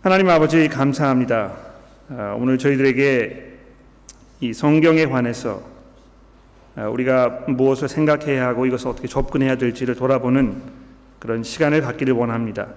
하나님 0.00 0.30
아버지 0.30 0.68
감사합니다. 0.68 1.52
아, 2.10 2.36
오늘 2.38 2.56
저희들에게 2.56 3.52
이 4.40 4.52
성경에 4.52 5.06
관해서 5.06 5.60
아, 6.76 6.86
우리가 6.88 7.46
무엇을 7.48 7.88
생각해야 7.88 8.46
하고 8.46 8.64
이것을 8.64 8.86
어떻게 8.86 9.08
접근해야 9.08 9.56
될지를 9.56 9.96
돌아보는 9.96 10.62
그런 11.18 11.42
시간을 11.42 11.80
갖기를 11.80 12.14
원합니다. 12.14 12.68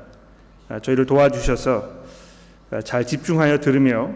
아, 0.68 0.80
저희를 0.80 1.06
도와주셔서 1.06 2.02
잘 2.84 3.06
집중하여 3.06 3.60
들으며 3.60 4.10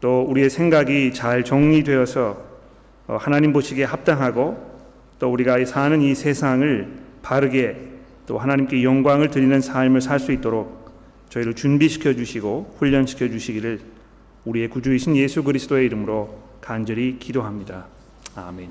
또 0.00 0.22
우리의 0.22 0.50
생각이 0.50 1.12
잘 1.12 1.42
정리되어서 1.42 2.40
어, 3.08 3.16
하나님 3.20 3.52
보시기에 3.52 3.84
합당하고 3.84 4.70
또 5.18 5.32
우리가 5.32 5.64
사는 5.64 6.00
이 6.00 6.14
세상을 6.14 6.88
바르게 7.22 7.88
또 8.28 8.38
하나님께 8.38 8.84
영광을 8.84 9.30
드리는 9.30 9.60
삶을 9.60 10.00
살 10.00 10.20
수 10.20 10.30
있도록 10.30 10.79
저희를 11.30 11.54
준비시켜 11.54 12.14
주시고 12.14 12.74
훈련시켜 12.78 13.28
주시기를 13.28 13.80
우리의 14.44 14.68
구주이신 14.68 15.16
예수 15.16 15.42
그리스도의 15.42 15.86
이름으로 15.86 16.38
간절히 16.60 17.18
기도합니다. 17.18 17.86
아멘. 18.34 18.68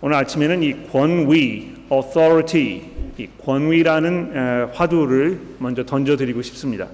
오늘 0.00 0.16
아침에는 0.16 0.62
이 0.62 0.86
권위, 0.92 1.74
authority, 1.90 2.82
이 3.18 3.28
권위라는 3.44 4.68
화두를 4.72 5.40
먼저 5.58 5.84
던져드리고 5.84 6.42
싶습니다. 6.42 6.88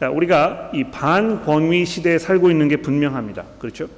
우리가 0.00 0.72
이 0.74 0.84
반권위 0.84 1.84
시대에 1.86 2.18
살고 2.18 2.50
있는 2.50 2.68
게 2.68 2.76
분명합니다. 2.78 3.44
그렇죠? 3.58 3.88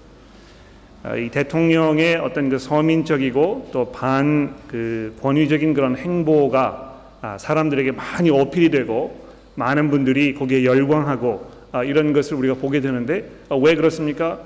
아, 1.02 1.16
이 1.16 1.30
대통령의 1.30 2.16
어떤 2.16 2.50
그 2.50 2.58
서민적이고 2.58 3.70
또 3.72 3.92
반 3.92 4.54
그 4.68 5.16
권위적인 5.22 5.72
그런 5.74 5.96
행보가 5.96 6.86
아, 7.22 7.38
사람들에게 7.38 7.92
많이 7.92 8.30
어필이 8.30 8.70
되고 8.70 9.27
많은 9.58 9.90
분들이 9.90 10.34
거기에 10.34 10.64
열광하고 10.64 11.50
아, 11.72 11.82
이런 11.84 12.12
것을 12.12 12.36
우리가 12.36 12.54
보게 12.54 12.80
되는데 12.80 13.28
왜 13.60 13.74
그렇습니까? 13.74 14.40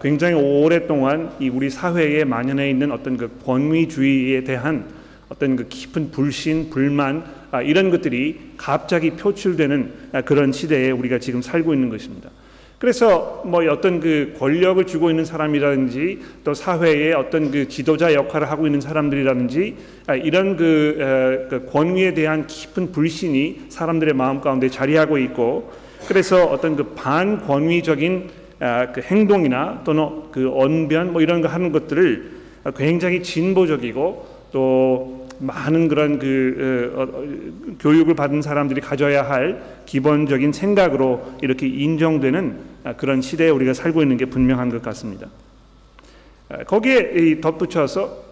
굉장히 0.00 0.34
오랫동안 0.34 1.30
이 1.38 1.50
우리 1.50 1.68
사회에 1.68 2.24
만연해 2.24 2.70
있는 2.70 2.90
어떤 2.90 3.18
그 3.18 3.30
권위주의에 3.44 4.42
대한 4.44 4.86
어떤 5.28 5.56
그 5.56 5.68
깊은 5.68 6.10
불신, 6.10 6.70
불만 6.70 7.24
이런 7.64 7.90
것들이 7.90 8.52
갑자기 8.56 9.10
표출되는 9.10 10.22
그런 10.24 10.52
시대에 10.52 10.90
우리가 10.90 11.18
지금 11.18 11.42
살고 11.42 11.74
있는 11.74 11.90
것입니다. 11.90 12.30
그래서 12.84 13.40
뭐 13.46 13.66
어떤 13.70 13.98
그 13.98 14.34
권력을 14.38 14.84
쥐고 14.84 15.08
있는 15.08 15.24
사람이라든지 15.24 16.18
또 16.44 16.52
사회의 16.52 17.14
어떤 17.14 17.50
그 17.50 17.66
지도자 17.66 18.12
역할을 18.12 18.50
하고 18.50 18.66
있는 18.66 18.82
사람들이라든지 18.82 19.76
아, 20.06 20.14
이런 20.14 20.54
그, 20.54 21.48
그 21.48 21.64
권위에 21.64 22.12
대한 22.12 22.46
깊은 22.46 22.92
불신이 22.92 23.68
사람들의 23.70 24.12
마음 24.12 24.42
가운데 24.42 24.68
자리하고 24.68 25.16
있고 25.16 25.72
그래서 26.06 26.44
어떤 26.44 26.76
그 26.76 26.84
반권위적인 26.94 28.28
아, 28.60 28.92
그 28.92 29.00
행동이나 29.00 29.80
또는 29.86 30.24
그 30.30 30.52
언변 30.54 31.14
뭐 31.14 31.22
이런 31.22 31.40
거 31.40 31.48
하는 31.48 31.72
것들을 31.72 32.32
굉장히 32.76 33.22
진보적이고 33.22 34.26
또 34.52 35.24
많은 35.38 35.88
그런 35.88 36.18
그 36.18 36.92
어, 36.96 37.02
어, 37.02 37.76
교육을 37.80 38.14
받은 38.14 38.42
사람들이 38.42 38.80
가져야 38.80 39.28
할 39.28 39.62
기본적인 39.86 40.52
생각으로 40.52 41.22
이렇게 41.42 41.66
인정되는 41.66 42.56
아, 42.56 42.73
그런 42.92 43.22
시대에 43.22 43.48
우리가 43.48 43.72
살고 43.72 44.02
있는 44.02 44.16
게 44.16 44.26
분명한 44.26 44.68
것 44.68 44.82
같습니다. 44.82 45.28
아, 46.50 46.62
거기에 46.64 47.40
덧붙여서 47.40 48.24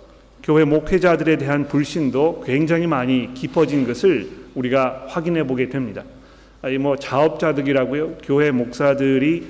교회 0.42 0.64
목회자들에 0.64 1.38
대한 1.38 1.68
불신도 1.68 2.44
굉장히 2.44 2.86
많이 2.86 3.32
깊어진 3.34 3.86
것을 3.86 4.28
우리가 4.54 5.06
확인해 5.08 5.46
보게 5.46 5.68
됩니다. 5.68 6.04
아, 6.60 6.68
뭐 6.78 6.96
자업자득이라고요. 6.96 8.18
교회 8.22 8.50
목사들이 8.50 9.46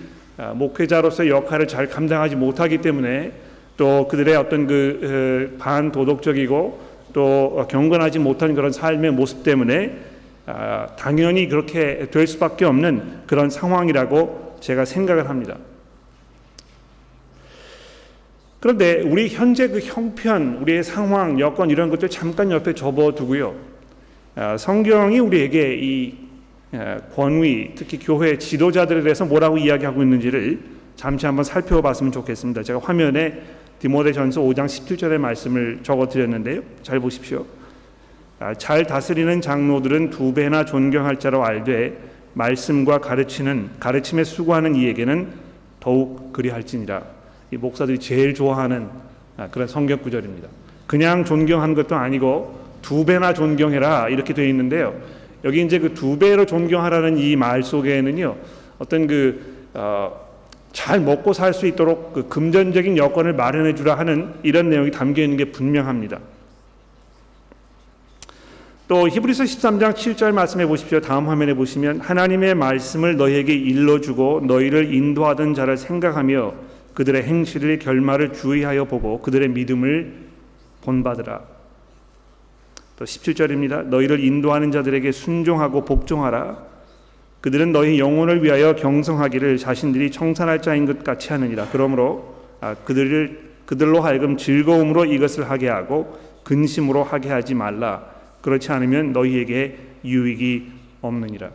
목회자로서 0.54 1.28
역할을 1.28 1.68
잘 1.68 1.88
감당하지 1.88 2.36
못하기 2.36 2.78
때문에 2.78 3.32
또 3.76 4.06
그들의 4.08 4.36
어떤 4.36 4.66
그 4.66 5.56
반도덕적이고 5.58 6.80
또 7.12 7.66
경건하지 7.68 8.18
못한 8.18 8.54
그런 8.54 8.72
삶의 8.72 9.12
모습 9.12 9.42
때문에 9.42 9.98
아, 10.46 10.88
당연히 10.98 11.48
그렇게 11.48 12.08
될 12.10 12.26
수밖에 12.26 12.64
없는 12.64 13.22
그런 13.26 13.50
상황이라고 13.50 14.41
제가 14.62 14.84
생각을 14.84 15.28
합니다. 15.28 15.58
그런데 18.60 19.00
우리 19.00 19.28
현재 19.28 19.66
그 19.66 19.80
형편, 19.80 20.58
우리의 20.62 20.84
상황, 20.84 21.40
여건 21.40 21.68
이런 21.68 21.90
것들 21.90 22.08
잠깐 22.08 22.52
옆에 22.52 22.74
접어두고요. 22.74 23.56
아, 24.36 24.56
성경이 24.56 25.18
우리에게 25.18 25.74
이 25.74 26.14
아, 26.72 26.98
권위, 27.14 27.72
특히 27.74 27.98
교회 27.98 28.38
지도자들에 28.38 29.02
대해서 29.02 29.24
뭐라고 29.24 29.58
이야기하고 29.58 30.00
있는지를 30.02 30.60
잠시 30.94 31.26
한번 31.26 31.44
살펴봤으면 31.44 32.12
좋겠습니다. 32.12 32.62
제가 32.62 32.78
화면에 32.78 33.42
디모데전서 33.80 34.40
5장 34.42 34.66
17절의 34.66 35.18
말씀을 35.18 35.80
적어 35.82 36.06
드렸는데요. 36.06 36.62
잘 36.84 37.00
보십시오. 37.00 37.44
아, 38.38 38.54
잘 38.54 38.86
다스리는 38.86 39.40
장로들은 39.40 40.10
두 40.10 40.32
배나 40.32 40.64
존경할 40.64 41.18
자로 41.18 41.44
알되 41.44 42.11
말씀과 42.34 42.98
가르치는 42.98 43.70
가르침에 43.80 44.24
수고하는 44.24 44.74
이에게는 44.74 45.28
더욱 45.80 46.32
그리할지니라. 46.32 47.02
이 47.50 47.56
목사들이 47.56 47.98
제일 47.98 48.34
좋아하는 48.34 48.88
아, 49.36 49.48
그런 49.50 49.66
성경 49.68 49.98
구절입니다. 49.98 50.48
그냥 50.86 51.24
존경한 51.24 51.74
것도 51.74 51.94
아니고 51.96 52.60
두 52.82 53.04
배나 53.04 53.34
존경해라 53.34 54.08
이렇게 54.08 54.34
되어 54.34 54.46
있는데요. 54.46 54.94
여기 55.44 55.62
이제 55.62 55.78
그 55.78 55.92
두 55.94 56.18
배로 56.18 56.46
존경하라는 56.46 57.18
이 57.18 57.36
말 57.36 57.62
속에는요 57.62 58.36
어떤 58.78 59.06
그 59.06 59.68
어, 59.74 60.20
잘 60.72 61.00
먹고 61.00 61.32
살 61.32 61.52
수 61.52 61.66
있도록 61.66 62.12
그 62.12 62.28
금전적인 62.28 62.96
여건을 62.96 63.34
마련해 63.34 63.74
주라 63.74 63.98
하는 63.98 64.32
이런 64.42 64.70
내용이 64.70 64.90
담겨 64.90 65.22
있는 65.22 65.36
게 65.36 65.46
분명합니다. 65.46 66.18
또 68.88 69.08
히브리서 69.08 69.44
13장 69.44 69.94
7절 69.94 70.32
말씀해 70.32 70.66
보십시오. 70.66 71.00
다음 71.00 71.28
화면에 71.28 71.54
보시면 71.54 72.00
하나님의 72.00 72.54
말씀을 72.56 73.16
너희에게 73.16 73.54
일러주고 73.54 74.42
너희를 74.46 74.92
인도하던 74.92 75.54
자를 75.54 75.76
생각하며 75.76 76.52
그들의 76.94 77.22
행실의 77.22 77.78
결말을 77.78 78.32
주의하여 78.32 78.84
보고 78.84 79.22
그들의 79.22 79.48
믿음을 79.48 80.14
본받으라. 80.82 81.40
또 82.96 83.04
17절입니다. 83.04 83.86
너희를 83.86 84.20
인도하는 84.20 84.72
자들에게 84.72 85.12
순종하고 85.12 85.84
복종하라. 85.84 86.72
그들은 87.40 87.72
너희 87.72 87.98
영혼을 87.98 88.44
위하여 88.44 88.74
경성하기를 88.74 89.58
자신들이 89.58 90.10
청산할 90.10 90.60
자인 90.60 90.86
것 90.86 91.02
같이 91.02 91.32
하느니라. 91.32 91.68
그러므로 91.72 92.34
아, 92.60 92.74
그들을 92.84 93.52
그들로 93.64 94.00
하여금 94.00 94.36
즐거움으로 94.36 95.06
이것을 95.06 95.50
하게 95.50 95.68
하고 95.68 96.18
근심으로 96.44 97.04
하게 97.04 97.30
하지 97.30 97.54
말라. 97.54 98.12
그렇지 98.42 98.70
않으면 98.72 99.12
너희에게 99.12 99.78
유익이 100.04 100.72
없느니라. 101.00 101.50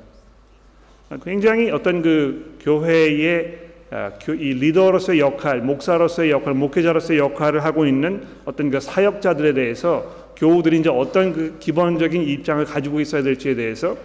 아, 1.10 1.18
굉장히 1.24 1.70
어떤 1.70 2.02
그 2.02 2.58
교회의 2.62 3.68
아, 3.90 4.12
이 4.28 4.54
리더로서의 4.54 5.20
역할, 5.20 5.62
목사로서의 5.62 6.32
역할, 6.32 6.54
목회자로서의 6.54 7.20
역할을 7.20 7.64
하고 7.64 7.86
있는 7.86 8.26
어떤 8.44 8.70
그 8.70 8.82
사역자들에 8.82 9.54
대해서 9.54 10.34
교우들이 10.36 10.80
이제 10.80 10.90
어떤 10.90 11.34
그 11.34 11.58
기본적인 11.60 12.22
입장을 12.22 12.64
가지고 12.66 13.00
있어야 13.00 13.24
될지에 13.24 13.56
대해서 13.56 13.98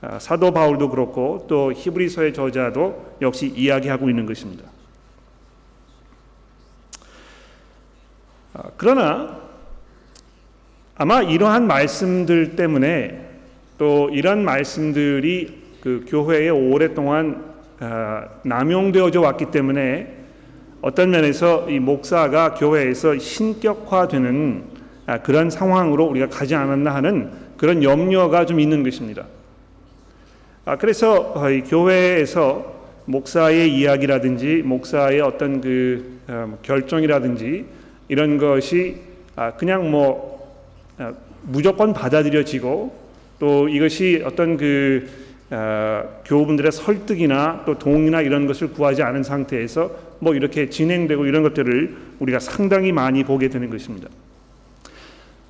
아, 0.00 0.18
사도 0.18 0.50
바울도 0.52 0.88
그렇고 0.88 1.44
또 1.48 1.72
히브리서의 1.72 2.32
저자도 2.32 3.16
역시 3.20 3.52
이야기하고 3.54 4.08
있는 4.08 4.24
것입니다. 4.24 4.64
아, 8.54 8.62
그러나 8.78 9.39
아마 11.02 11.22
이러한 11.22 11.66
말씀들 11.66 12.56
때문에 12.56 13.26
또 13.78 14.10
이런 14.12 14.44
말씀들이 14.44 15.62
그 15.80 16.04
교회에 16.06 16.50
오랫동안 16.50 17.42
아, 17.78 18.26
남용되어져 18.42 19.22
왔기 19.22 19.46
때문에 19.46 20.14
어떤 20.82 21.08
면에서 21.08 21.70
이 21.70 21.78
목사가 21.78 22.52
교회에서 22.52 23.18
신격화되는 23.18 24.64
그런 25.22 25.48
상황으로 25.48 26.04
우리가 26.04 26.28
가지 26.28 26.54
않았나 26.54 26.94
하는 26.94 27.30
그런 27.56 27.82
염려가 27.82 28.44
좀 28.44 28.60
있는 28.60 28.82
것입니다. 28.82 29.24
아, 30.66 30.76
그래서 30.76 31.32
어, 31.34 31.46
교회에서 31.66 32.74
목사의 33.06 33.74
이야기라든지 33.74 34.60
목사의 34.66 35.22
어떤 35.22 35.62
그 35.62 36.20
어, 36.28 36.58
결정이라든지 36.60 37.64
이런 38.08 38.36
것이 38.36 38.96
아, 39.34 39.52
그냥 39.52 39.90
뭐 39.90 40.38
아, 40.38 40.39
무조건 41.42 41.92
받아들여지고 41.92 43.10
또 43.38 43.68
이것이 43.68 44.22
어떤 44.24 44.56
그 44.56 45.08
교우분들의 46.26 46.70
설득이나 46.70 47.62
또 47.66 47.78
동의나 47.78 48.20
이런 48.20 48.46
것을 48.46 48.70
구하지 48.72 49.02
않은 49.02 49.22
상태에서 49.22 49.90
뭐 50.20 50.34
이렇게 50.34 50.68
진행되고 50.68 51.26
이런 51.26 51.42
것들을 51.42 51.96
우리가 52.20 52.38
상당히 52.38 52.92
많이 52.92 53.24
보게 53.24 53.48
되는 53.48 53.70
것입니다. 53.70 54.08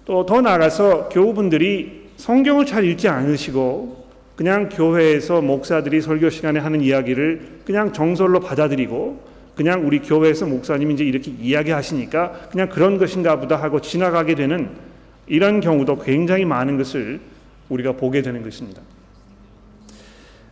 또 0.07 0.25
더 0.25 0.41
나아가서 0.41 1.09
교우분들이 1.09 2.09
성경을 2.17 2.67
잘 2.67 2.85
읽지 2.85 3.09
않으시고 3.09 4.09
그냥 4.37 4.69
교회에서 4.69 5.41
목사들이 5.43 6.01
설교 6.01 6.31
시간에 6.31 6.59
하는 6.61 6.81
이야기를 6.81 7.61
그냥 7.67 7.93
정설로 7.93 8.41
받아들이고 8.41 9.21
그냥 9.55 9.87
우리 9.87 9.99
교회에서 10.01 10.47
목사님이 10.47 10.95
이제 10.95 11.05
이렇게 11.05 11.31
이야기하시니까 11.31 12.49
그냥 12.51 12.69
그런 12.71 12.97
것인가 12.97 13.39
보다 13.39 13.57
하고 13.57 13.81
지나가게 13.81 14.35
되는 14.35 14.71
이런 15.31 15.61
경우도 15.61 16.01
굉장히 16.01 16.45
많은 16.45 16.77
것을 16.77 17.21
우리가 17.69 17.93
보게 17.93 18.21
되는 18.21 18.43
것입니다. 18.43 18.83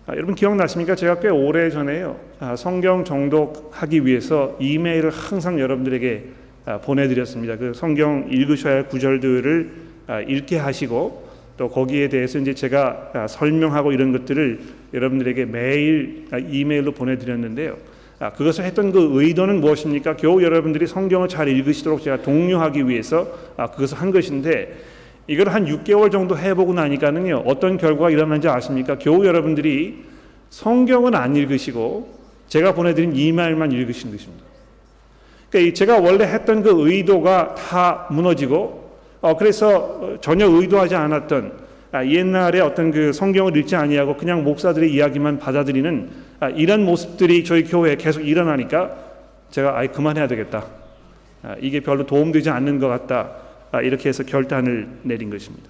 아, 0.06 0.14
여러분 0.14 0.34
기억나십니까? 0.36 0.94
제가 0.94 1.18
꽤 1.18 1.28
오래 1.28 1.68
전에요 1.68 2.18
아, 2.38 2.56
성경 2.56 3.04
정독하기 3.04 4.06
위해서 4.06 4.56
이메일을 4.60 5.10
항상 5.10 5.58
여러분들에게 5.60 6.24
아, 6.64 6.78
보내드렸습니다. 6.78 7.56
그 7.56 7.74
성경 7.74 8.28
읽으셔야 8.30 8.76
할 8.76 8.88
구절들을 8.88 9.72
아, 10.06 10.20
읽게 10.20 10.58
하시고 10.58 11.28
또 11.56 11.68
거기에 11.68 12.08
대해서 12.08 12.38
이제 12.38 12.54
제가 12.54 13.10
아, 13.14 13.26
설명하고 13.26 13.90
이런 13.90 14.12
것들을 14.12 14.60
여러분들에게 14.94 15.44
매일 15.46 16.26
아, 16.30 16.38
이메일로 16.38 16.92
보내드렸는데요. 16.92 17.76
아, 18.20 18.32
그것을 18.32 18.64
했던 18.64 18.90
그 18.90 19.22
의도는 19.22 19.60
무엇입니까? 19.60 20.16
겨우 20.16 20.42
여러분들이 20.42 20.86
성경을 20.86 21.28
잘 21.28 21.48
읽으시도록 21.48 22.02
제가 22.02 22.22
독려하기 22.22 22.88
위해서 22.88 23.28
아, 23.56 23.70
그것을 23.70 24.00
한 24.00 24.10
것인데 24.10 24.76
이걸 25.28 25.50
한 25.50 25.66
6개월 25.66 26.10
정도 26.10 26.36
해보고 26.36 26.72
나니까는요 26.74 27.44
어떤 27.46 27.76
결과가 27.76 28.10
일어난지 28.10 28.48
아십니까? 28.48 28.98
겨우 28.98 29.24
여러분들이 29.24 30.04
성경은 30.50 31.14
안 31.14 31.36
읽으시고 31.36 32.18
제가 32.48 32.74
보내드린 32.74 33.14
이메일만 33.14 33.70
읽으신 33.72 34.10
것입니다. 34.10 34.44
그러니까 35.50 35.74
제가 35.74 36.00
원래 36.00 36.24
했던 36.24 36.62
그 36.62 36.88
의도가 36.88 37.54
다 37.54 38.06
무너지고 38.10 38.90
어, 39.20 39.36
그래서 39.36 40.18
전혀 40.20 40.46
의도하지 40.48 40.94
않았던 40.94 41.67
아, 41.90 42.04
옛날에 42.04 42.60
어떤 42.60 42.90
그 42.90 43.12
성경을 43.12 43.56
읽지 43.56 43.74
아니하고 43.76 44.16
그냥 44.16 44.44
목사들의 44.44 44.92
이야기만 44.92 45.38
받아들이는 45.38 46.10
아, 46.40 46.48
이런 46.50 46.84
모습들이 46.84 47.44
저희 47.44 47.64
교회에 47.64 47.96
계속 47.96 48.20
일어나니까 48.20 48.96
제가 49.50 49.78
아예 49.78 49.88
그만해야 49.88 50.28
되겠다. 50.28 50.66
아, 51.42 51.56
이게 51.60 51.80
별로 51.80 52.04
도움되지 52.04 52.50
않는 52.50 52.78
것 52.78 52.88
같다. 52.88 53.32
아, 53.72 53.80
이렇게 53.80 54.08
해서 54.08 54.22
결단을 54.22 54.88
내린 55.02 55.30
것입니다. 55.30 55.68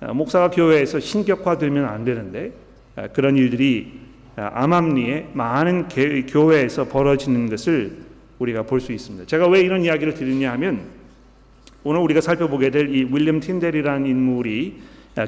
아, 0.00 0.12
목사가 0.12 0.50
교회에서 0.50 1.00
신격화되면 1.00 1.84
안 1.84 2.04
되는데 2.04 2.52
아, 2.96 3.08
그런 3.08 3.36
일들이 3.36 3.92
암암리에 4.36 5.30
많은 5.34 5.88
교회에서 5.88 6.88
벌어지는 6.88 7.50
것을 7.50 7.92
우리가 8.38 8.62
볼 8.62 8.80
수 8.80 8.92
있습니다. 8.92 9.26
제가 9.26 9.48
왜 9.48 9.60
이런 9.60 9.84
이야기를 9.84 10.14
드리냐 10.14 10.52
하면 10.52 10.80
오늘 11.84 12.00
우리가 12.00 12.20
살펴보게 12.20 12.70
될 12.70 12.88
이 12.88 13.06
윌리엄 13.10 13.40
틴델이라는 13.40 14.06
인물이 14.06 14.76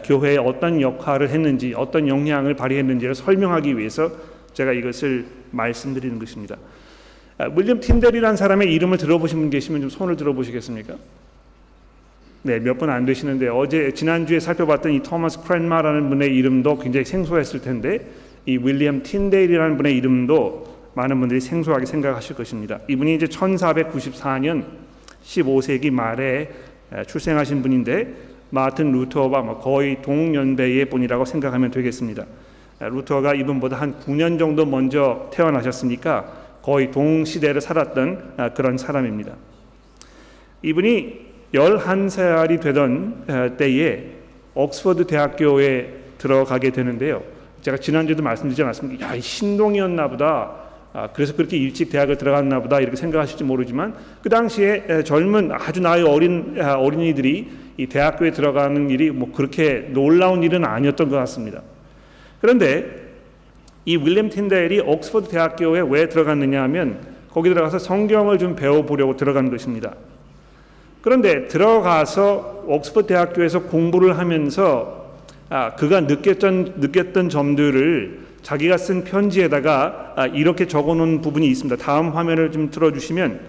교회에 0.05 0.37
어떤 0.37 0.81
역할을 0.81 1.31
했는지 1.31 1.75
어떤 1.77 2.07
영향을 2.09 2.55
발휘했는지를 2.55 3.15
설명하기 3.15 3.77
위해서 3.79 4.11
제가 4.53 4.73
이것을 4.73 5.27
말씀드리는 5.51 6.19
것입니다. 6.19 6.57
윌리엄 7.57 7.81
틴델이라는 7.81 8.37
사람의 8.37 8.73
이름을 8.75 8.99
들어보신 8.99 9.39
분 9.41 9.51
계시면 9.51 9.81
좀 9.81 9.91
손을 9.91 10.17
들어보시겠습니까? 10.17 10.95
네, 12.43 12.59
몇 12.59 12.79
분 12.79 12.89
안 12.91 13.05
되시는데 13.05 13.49
어제 13.49 13.93
지난주에 13.93 14.41
살펴봤던 14.41 14.93
이 14.93 15.03
토마스 15.03 15.43
크랜마라는 15.43 16.09
분의 16.09 16.35
이름도 16.37 16.79
굉장히 16.79 17.05
생소했을 17.05 17.61
텐데 17.61 18.11
이 18.47 18.57
윌리엄 18.57 19.03
틴데일이라는 19.03 19.77
분의 19.77 19.97
이름도 19.97 20.91
많은 20.95 21.21
분들이 21.21 21.41
생소하게 21.41 21.87
생각하실 21.87 22.37
것입니다. 22.37 22.81
이분이 22.89 23.15
이제 23.15 23.27
1494년 23.27 24.65
15세기 25.25 25.91
말에 25.91 26.51
출생하신 27.07 27.63
분인데 27.63 28.15
마틴 28.51 28.91
루터와 28.93 29.43
뭐 29.43 29.59
거의 29.61 30.03
동년배의 30.03 30.87
분이라고 30.87 31.25
생각하면 31.25 31.71
되겠습니다. 31.71 32.27
루터가 32.81 33.35
이분보다 33.35 33.77
한 33.77 34.01
9년 34.01 34.39
정도 34.39 34.67
먼저 34.67 35.31
태어나셨으니까 35.33 36.59
거의 36.63 36.91
동시대를 36.91 37.61
살았던 37.61 38.53
그런 38.55 38.77
사람입니다. 38.77 39.35
이분이 40.63 41.31
11살이 41.55 42.61
되던 42.61 43.57
때에 43.57 44.05
옥스퍼드 44.55 45.07
대학교에 45.07 45.95
들어가게 46.19 46.71
되는데요. 46.71 47.23
제가 47.63 47.77
지난주에도 47.77 48.23
말씀드리지 48.23 48.63
않았습니까? 48.63 49.07
야, 49.17 49.21
신동이었나 49.21 50.09
보다. 50.09 50.60
아, 50.93 51.09
그래서 51.13 51.37
그렇게 51.37 51.57
일찍 51.57 51.91
대학을 51.91 52.19
들어갔나 52.19 52.61
보다 52.61 52.81
이렇게 52.81 52.97
생각하실지 52.97 53.45
모르지만 53.45 53.95
그 54.23 54.29
당시에 54.29 55.05
젊은 55.05 55.53
아주 55.53 55.81
나이 55.81 56.03
어린 56.03 56.61
어린이들이 56.61 57.49
이 57.77 57.87
대학교에 57.87 58.33
들어가는 58.33 58.91
일이 58.91 59.11
뭐 59.11 59.33
그렇게 59.33 59.89
놀라운 59.91 60.43
일은 60.43 60.65
아니었던 60.65 61.09
것 61.09 61.17
같습니다. 61.17 61.63
그런데 62.41 63.11
이 63.85 63.97
윌리엄 63.97 64.29
틴델이 64.29 64.81
옥스퍼드 64.81 65.29
대학교에 65.29 65.83
왜 65.89 66.09
들어갔느냐 66.09 66.63
하면 66.65 67.01
거기 67.31 67.49
들어가서 67.49 67.79
성경을 67.79 68.39
좀 68.39 68.57
배워보려고 68.57 69.17
들어간 69.17 69.51
것입니다. 69.51 69.95
그런데 71.03 71.47
들어가서 71.47 72.65
옥스퍼드 72.67 73.07
대학교에서 73.07 73.63
공부를 73.63 74.19
하면서 74.19 75.01
아, 75.49 75.75
그가 75.75 76.01
느꼈던 76.03 76.75
느꼈던 76.77 77.29
점들을 77.29 78.30
자기가 78.43 78.79
쓴 78.79 79.05
편지에다가 79.05 80.15
아, 80.17 80.27
이렇게 80.27 80.67
적어 80.67 80.95
놓은 80.95 81.21
부분이 81.21 81.47
있습니다. 81.49 81.77
다음 81.83 82.11
화면을 82.11 82.51
좀 82.53 82.71
틀어주시면 82.71 83.41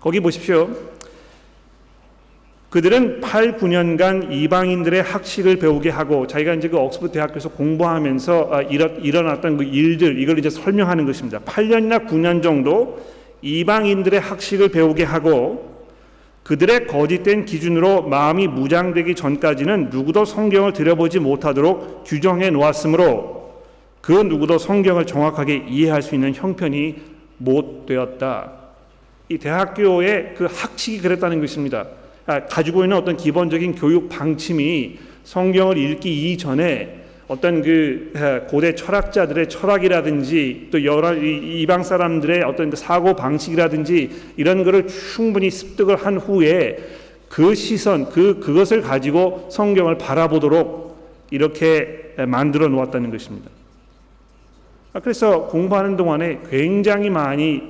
거기 0.00 0.20
보십시오. 0.20 0.70
그들은 2.70 3.20
8, 3.20 3.58
9년간 3.58 4.30
이방인들의 4.30 5.02
학식을 5.02 5.56
배우게 5.56 5.90
하고 5.90 6.28
자기가 6.28 6.54
이제 6.54 6.68
그 6.68 6.76
옥스퍼드 6.76 7.12
대학교에서 7.12 7.48
공부하면서 7.50 8.48
아, 8.52 8.62
일어났던 8.62 9.56
그 9.56 9.64
일들 9.64 10.20
이걸 10.20 10.38
이제 10.38 10.50
설명하는 10.50 11.04
것입니다. 11.04 11.40
8년이나 11.40 12.06
9년 12.06 12.42
정도 12.42 13.00
이방인들의 13.42 14.20
학식을 14.20 14.68
배우게 14.68 15.02
하고 15.04 15.70
그들의 16.44 16.86
거짓된 16.86 17.44
기준으로 17.44 18.02
마음이 18.02 18.48
무장되기 18.48 19.14
전까지는 19.14 19.90
누구도 19.90 20.24
성경을 20.24 20.72
들여보지 20.72 21.18
못하도록 21.18 22.04
규정해 22.06 22.50
놓았으므로 22.50 23.39
그 24.00 24.12
누구도 24.12 24.58
성경을 24.58 25.06
정확하게 25.06 25.66
이해할 25.68 26.02
수 26.02 26.14
있는 26.14 26.34
형편이 26.34 26.96
못 27.38 27.86
되었다. 27.86 28.52
이 29.28 29.38
대학교의 29.38 30.34
그 30.36 30.46
학칙이 30.50 31.00
그랬다는 31.00 31.40
것입니다. 31.40 31.86
아, 32.26 32.44
가지고 32.46 32.84
있는 32.84 32.96
어떤 32.96 33.16
기본적인 33.16 33.74
교육 33.74 34.08
방침이 34.08 34.98
성경을 35.24 35.78
읽기 35.78 36.32
이전에 36.32 37.00
어떤 37.28 37.62
그 37.62 38.12
고대 38.50 38.74
철학자들의 38.74 39.48
철학이라든지 39.48 40.68
또 40.72 40.84
여러 40.84 41.14
이방 41.14 41.84
사람들의 41.84 42.42
어떤 42.42 42.70
그 42.70 42.76
사고 42.76 43.14
방식이라든지 43.14 44.10
이런 44.36 44.64
것을 44.64 44.88
충분히 44.88 45.48
습득을 45.48 45.94
한 45.94 46.18
후에 46.18 46.76
그 47.28 47.54
시선 47.54 48.10
그 48.10 48.40
그것을 48.40 48.82
가지고 48.82 49.48
성경을 49.52 49.96
바라보도록 49.96 50.98
이렇게 51.30 52.14
만들어 52.26 52.66
놓았다는 52.66 53.12
것입니다. 53.12 53.48
아, 54.92 54.98
그래서 55.00 55.46
공부하는 55.46 55.96
동안에 55.96 56.40
굉장히 56.50 57.10
많이 57.10 57.62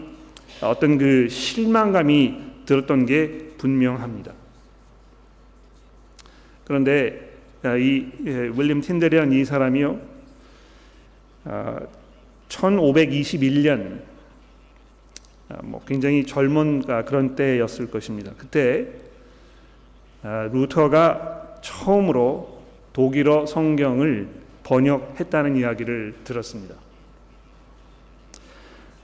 어떤 0.62 0.96
그 0.96 1.28
실망감이 1.28 2.50
들었던 2.64 3.04
게 3.04 3.50
분명합니다. 3.58 4.32
그런데 6.64 7.30
아, 7.62 7.76
이 7.76 8.10
예, 8.24 8.50
윌리엄 8.54 8.80
틴델이라는 8.80 9.32
이 9.32 9.44
사람이요. 9.44 10.00
1521년 12.48 14.00
아, 15.48 15.54
아, 15.54 15.58
뭐 15.62 15.82
굉장히 15.86 16.24
젊은 16.24 16.82
그런 17.04 17.34
때였을 17.34 17.90
것입니다. 17.90 18.32
그때 18.38 18.86
루터가 20.22 21.58
처음으로 21.60 22.60
독일어 22.92 23.46
성경을 23.46 24.28
번역했다는 24.62 25.56
이야기를 25.56 26.14
들었습니다. 26.24 26.76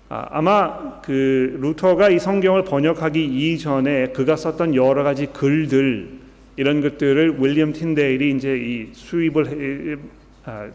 아마 0.08 1.00
그 1.00 1.58
루터가 1.60 2.10
이 2.10 2.18
성경을 2.18 2.64
번역하기 2.64 3.24
이전에 3.24 4.08
그가 4.08 4.36
썼던 4.36 4.74
여러 4.74 5.02
가지 5.02 5.26
글들 5.26 6.08
이런 6.56 6.80
것들을 6.80 7.36
윌리엄 7.40 7.72
틴데일이 7.72 8.30
이제 8.30 8.56
이 8.56 8.88
수입을 8.92 9.98
아, 10.44 10.68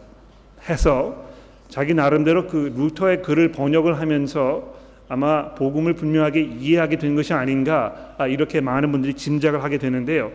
해서 0.68 1.24
자기 1.68 1.94
나름대로 1.94 2.46
그 2.46 2.72
루터의 2.76 3.22
글을 3.22 3.52
번역을 3.52 3.98
하면서 3.98 4.74
아마 5.08 5.54
복음을 5.54 5.94
분명하게 5.94 6.40
이해하게 6.42 6.98
된 6.98 7.14
것이 7.14 7.32
아닌가 7.32 8.14
아, 8.18 8.26
이렇게 8.26 8.60
많은 8.60 8.92
분들이 8.92 9.14
짐작을 9.14 9.62
하게 9.62 9.78
되는데요. 9.78 10.30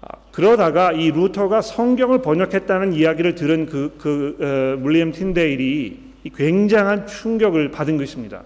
아, 0.00 0.08
그러다가 0.32 0.92
이 0.92 1.10
루터가 1.10 1.60
성경을 1.60 2.22
번역했다는 2.22 2.94
이야기를 2.94 3.34
들은 3.34 3.66
그, 3.66 3.94
그 3.98 4.36
어, 4.40 4.82
윌리엄 4.82 5.12
틴데일이 5.12 6.05
굉장한 6.30 7.06
충격을 7.06 7.70
받은 7.70 7.96
것입니다. 7.96 8.42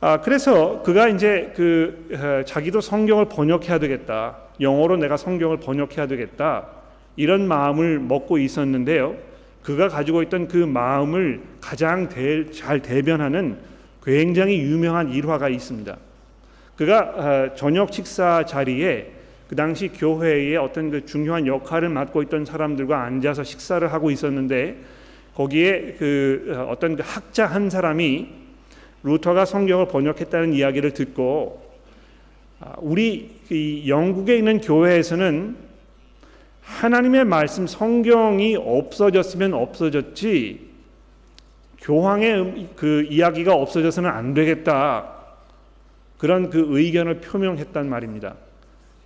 아 0.00 0.20
그래서 0.20 0.82
그가 0.82 1.08
이제 1.08 1.52
그 1.56 2.08
에, 2.12 2.44
자기도 2.44 2.80
성경을 2.80 3.26
번역해야 3.26 3.78
되겠다. 3.78 4.36
영어로 4.60 4.96
내가 4.96 5.16
성경을 5.16 5.58
번역해야 5.58 6.06
되겠다. 6.06 6.66
이런 7.16 7.48
마음을 7.48 7.98
먹고 7.98 8.38
있었는데요. 8.38 9.16
그가 9.62 9.88
가지고 9.88 10.22
있던 10.22 10.46
그 10.48 10.56
마음을 10.56 11.42
가장 11.60 12.08
대, 12.08 12.48
잘 12.50 12.80
대변하는 12.80 13.58
굉장히 14.02 14.60
유명한 14.60 15.12
일화가 15.12 15.48
있습니다. 15.48 15.96
그가 16.76 17.00
어, 17.00 17.54
저녁 17.56 17.92
식사 17.92 18.44
자리에 18.44 19.17
그 19.48 19.56
당시 19.56 19.88
교회의 19.88 20.56
어떤 20.58 20.90
그 20.90 21.06
중요한 21.06 21.46
역할을 21.46 21.88
맡고 21.88 22.22
있던 22.24 22.44
사람들과 22.44 23.02
앉아서 23.02 23.44
식사를 23.44 23.90
하고 23.92 24.10
있었는데 24.10 24.76
거기에 25.34 25.94
그 25.98 26.54
어, 26.54 26.70
어떤 26.70 26.96
그 26.96 27.02
학자 27.04 27.46
한 27.46 27.70
사람이 27.70 28.28
루터가 29.02 29.46
성경을 29.46 29.88
번역했다는 29.88 30.52
이야기를 30.52 30.92
듣고 30.92 31.66
아, 32.60 32.74
우리 32.78 33.30
영국에 33.86 34.36
있는 34.36 34.60
교회에서는 34.60 35.56
하나님의 36.60 37.24
말씀 37.24 37.66
성경이 37.66 38.56
없어졌으면 38.56 39.54
없어졌지 39.54 40.68
교황의 41.80 42.68
그 42.76 43.06
이야기가 43.08 43.54
없어져서는 43.54 44.10
안 44.10 44.34
되겠다. 44.34 45.14
그런 46.18 46.50
그 46.50 46.66
의견을 46.68 47.20
표명했단 47.20 47.88
말입니다. 47.88 48.34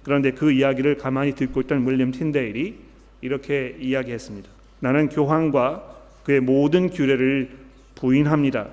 그런데 0.03 0.33
그 0.33 0.51
이야기를 0.51 0.97
가만히 0.99 1.35
듣고 1.35 1.61
있던 1.63 1.87
윌리엄 1.87 2.11
틴데일이 2.11 2.77
이렇게 3.21 3.77
이야기했습니다. 3.81 4.49
나는 4.81 5.09
교황과 5.09 5.97
그의 6.25 6.41
모든 6.41 6.91
규례를 6.91 7.51
부인합니다. 7.95 8.69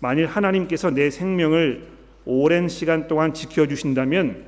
만일 0.00 0.26
하나님께서 0.26 0.90
내 0.90 1.10
생명을 1.10 1.86
오랜 2.24 2.68
시간 2.68 3.06
동안 3.06 3.32
지켜주신다면 3.32 4.44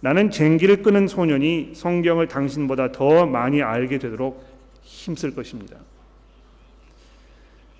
나는 0.00 0.30
쟁기를 0.30 0.82
끄는 0.82 1.08
소년이 1.08 1.72
성경을 1.74 2.28
당신보다 2.28 2.92
더 2.92 3.26
많이 3.26 3.62
알게 3.62 3.98
되도록 3.98 4.44
힘쓸 4.82 5.34
것입니다. 5.34 5.78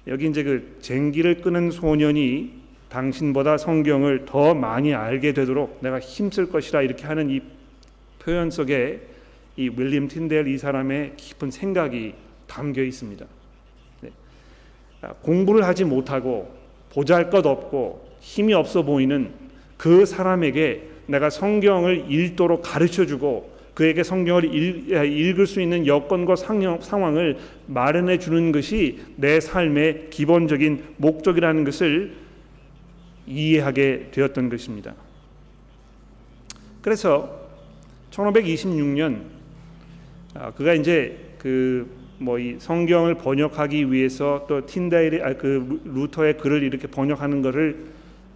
여기 0.07 0.29
이제 0.29 0.43
그 0.43 0.79
쟁기를 0.81 1.41
끄는 1.41 1.71
소년이 1.71 2.64
당신보다 2.95 3.59
성경을 3.59 4.25
더 4.25 4.55
많이 4.55 4.95
알게 4.95 5.33
되도록 5.33 5.79
내가 5.81 5.99
힘쓸 5.99 6.49
것이라 6.49 6.83
이렇게 6.83 7.07
하는 7.07 7.29
이 7.29 7.41
표현 8.21 8.51
속에 8.51 9.01
이 9.57 9.69
윌리엄 9.77 10.07
틴델 10.07 10.47
이 10.47 10.57
사람의 10.57 11.15
깊은 11.17 11.51
생각이 11.51 12.15
담겨 12.47 12.83
있습니다. 12.83 13.27
네. 14.03 14.11
아, 15.03 15.13
공부를 15.23 15.65
하지 15.65 15.85
못하고 15.85 16.55
보잘 16.93 17.31
것 17.31 17.45
없고 17.45 18.17
힘이 18.21 18.55
없어 18.55 18.85
보이는 18.85 19.33
그 19.77 20.07
사람에게 20.07 20.89
내가 21.07 21.31
성경을 21.31 22.11
읽도록 22.11 22.63
가르쳐 22.63 23.05
주고 23.07 23.53
그에게 23.75 24.05
성경을 24.05 24.55
읽, 24.55 25.41
을수 25.41 25.61
있는 25.61 25.85
여건과 25.85 26.37
상황을 26.37 27.39
마련해 27.67 28.19
주는 28.19 28.53
것이 28.53 29.01
내 29.17 29.41
삶의 29.41 30.11
기본적인 30.11 30.95
목적이라는 30.99 31.65
것을 31.65 32.24
이해하게 33.27 34.11
되었던 34.13 34.49
것입니다. 34.49 34.95
그래서 36.83 37.49
1526년 38.11 39.23
아, 40.35 40.51
그가 40.53 40.75
이제 40.75 41.35
그 41.39 42.05
뭐 42.19 42.39
이 42.39 42.57
성경을 42.59 43.17
번역하기 43.17 43.93
위해서 43.93 44.47
또 44.49 44.65
틴다일의 44.65 45.23
아, 45.23 45.35
그 45.35 45.81
루터의 45.85 46.39
글을 46.39 46.63
이렇게 46.63 46.87
번역하는 46.87 47.43
것을 47.43 47.87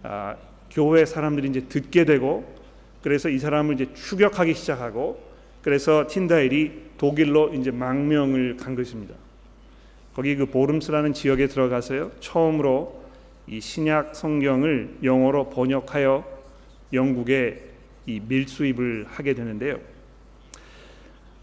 아, 0.03 0.35
교회 0.69 1.05
사람들이 1.05 1.47
이제 1.47 1.61
듣게 1.61 2.05
되고 2.05 2.55
그래서 3.01 3.29
이 3.29 3.39
사람을 3.39 3.75
이제 3.75 3.93
추격하기 3.93 4.53
시작하고 4.53 5.21
그래서 5.61 6.07
틴다일이 6.07 6.89
독일로 6.97 7.53
이제 7.53 7.71
망명을 7.71 8.57
간 8.57 8.75
것입니다. 8.75 9.15
거기 10.13 10.35
그 10.35 10.45
보름스라는 10.45 11.13
지역에 11.13 11.47
들어가서요 11.47 12.11
처음으로 12.19 12.98
이 13.49 13.59
신약 13.59 14.15
성경을 14.15 14.97
영어로 15.03 15.49
번역하여 15.49 16.23
영국에 16.93 17.63
이 18.05 18.21
밀수입을 18.27 19.05
하게 19.07 19.33
되는데요. 19.33 19.79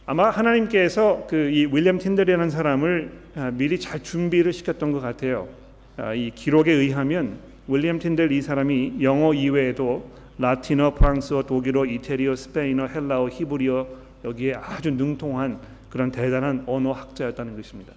아마 0.07 0.31
하나님께서 0.31 1.27
그 1.29 1.51
이 1.51 1.67
윌리엄 1.67 1.99
틴들이라는 1.99 2.51
사람을 2.51 3.13
아, 3.35 3.51
미리 3.53 3.81
잘 3.81 4.03
준비를 4.03 4.53
시켰던 4.53 4.93
것 4.93 5.01
같아요. 5.01 5.49
아, 5.97 6.15
이 6.15 6.31
기록에 6.31 6.73
의하면 6.73 7.39
윌리엄 7.67 7.99
틴들 7.99 8.31
이 8.31 8.41
사람이 8.41 8.99
영어 9.03 9.35
이외에도 9.35 10.09
라틴어, 10.39 10.95
프랑스어, 10.95 11.43
독일어, 11.45 11.87
이태리어, 11.87 12.37
스페인어, 12.37 12.87
헬라어, 12.87 13.29
히브리어 13.31 13.87
여기에 14.25 14.55
아주 14.55 14.91
능통한 14.91 15.59
그런 15.89 16.13
대단한 16.13 16.63
언어 16.67 16.93
학자였다는 16.93 17.57
것입니다. 17.57 17.93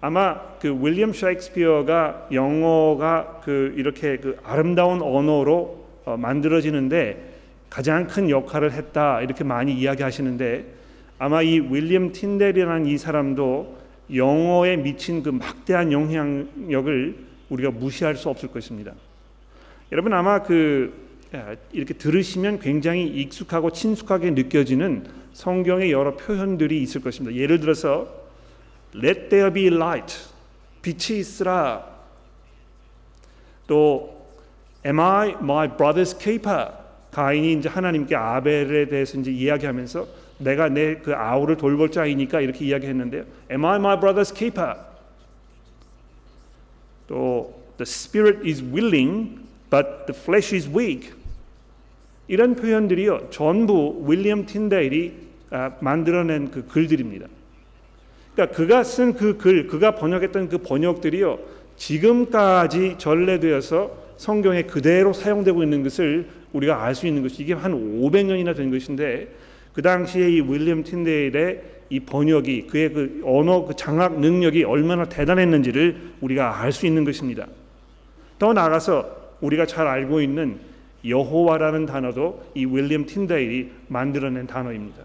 아마 0.00 0.40
그 0.60 0.78
윌리엄 0.80 1.12
셰익스피어가 1.12 2.28
영어가 2.32 3.40
그 3.44 3.74
이렇게 3.76 4.16
그 4.18 4.36
아름다운 4.44 5.02
언어로 5.02 5.86
어 6.04 6.16
만들어지는데 6.16 7.34
가장 7.68 8.06
큰 8.06 8.30
역할을 8.30 8.72
했다 8.72 9.20
이렇게 9.22 9.44
많이 9.44 9.74
이야기하시는데 9.74 10.64
아마 11.18 11.42
이 11.42 11.58
윌리엄 11.58 12.12
틴델이라는 12.12 12.86
이 12.86 12.96
사람도 12.96 13.76
영어에 14.14 14.76
미친 14.76 15.22
그 15.22 15.30
막대한 15.30 15.92
영향력을 15.92 17.16
우리가 17.50 17.70
무시할 17.72 18.14
수 18.14 18.28
없을 18.28 18.50
것입니다. 18.50 18.92
여러분 19.90 20.12
아마 20.12 20.42
그 20.42 21.08
이렇게 21.72 21.94
들으시면 21.94 22.60
굉장히 22.60 23.06
익숙하고 23.06 23.72
친숙하게 23.72 24.30
느껴지는 24.30 25.06
성경의 25.32 25.92
여러 25.92 26.16
표현들이 26.16 26.80
있을 26.82 27.02
것입니다. 27.02 27.36
예를 27.36 27.60
들어서 27.60 28.17
Let 28.94 29.28
there 29.28 29.52
be 29.52 29.66
light. 29.66 30.14
빛이 30.82 31.20
있으라. 31.20 31.84
또 33.66 34.16
Am 34.86 35.00
I 35.00 35.30
my 35.40 35.68
brother's 35.68 36.18
keeper? 36.18 36.68
가인이 37.10 37.54
이제 37.54 37.68
하나님께 37.68 38.14
아벨에 38.14 38.86
대해서 38.88 39.18
이제 39.18 39.30
이야기하면서 39.30 40.06
내가 40.38 40.68
내 40.68 41.00
그 41.02 41.14
아우를 41.14 41.56
돌볼 41.56 41.90
자이니까 41.90 42.40
이렇게 42.40 42.64
이야기했는데요. 42.64 43.24
Am 43.50 43.64
I 43.64 43.76
my 43.76 43.98
brother's 43.98 44.34
keeper? 44.34 44.74
또 47.06 47.58
The 47.76 47.86
spirit 47.86 48.48
is 48.48 48.62
willing, 48.62 49.40
but 49.70 50.06
the 50.06 50.14
flesh 50.14 50.54
is 50.54 50.68
weak. 50.68 51.12
이런 52.26 52.56
표현들이요 52.56 53.30
전부 53.30 54.04
윌리엄 54.06 54.46
틴데일이 54.46 55.28
아, 55.50 55.72
만들어낸 55.80 56.50
그 56.50 56.66
글들입니다. 56.66 57.26
그러니까 58.38 58.56
그가 58.56 58.84
쓴 58.84 59.14
그 59.14 59.36
글, 59.36 59.66
그가 59.66 59.96
번역했던 59.96 60.48
그 60.48 60.58
번역들이요 60.58 61.40
지금까지 61.76 62.94
전래되어서 62.96 63.90
성경에 64.16 64.62
그대로 64.62 65.12
사용되고 65.12 65.62
있는 65.64 65.82
것을 65.82 66.28
우리가 66.52 66.84
알 66.84 66.94
수 66.94 67.08
있는 67.08 67.22
것이 67.22 67.42
이게 67.42 67.52
한 67.52 67.72
500년이나 67.72 68.56
된 68.56 68.70
것인데 68.70 69.28
그 69.72 69.82
당시에 69.82 70.30
이 70.30 70.40
윌리엄 70.40 70.84
틴데일의 70.84 71.62
이 71.90 72.00
번역이 72.00 72.68
그의 72.68 72.92
그 72.92 73.22
언어 73.24 73.64
그 73.64 73.74
장악 73.74 74.20
능력이 74.20 74.62
얼마나 74.62 75.04
대단했는지를 75.04 75.96
우리가 76.20 76.60
알 76.60 76.70
수 76.70 76.86
있는 76.86 77.04
것입니다. 77.04 77.46
더 78.38 78.52
나아가서 78.52 79.36
우리가 79.40 79.66
잘 79.66 79.88
알고 79.88 80.20
있는 80.20 80.58
여호와라는 81.04 81.86
단어도 81.86 82.44
이 82.54 82.66
윌리엄 82.66 83.04
틴데일이 83.04 83.70
만들어낸 83.88 84.46
단어입니다. 84.46 85.02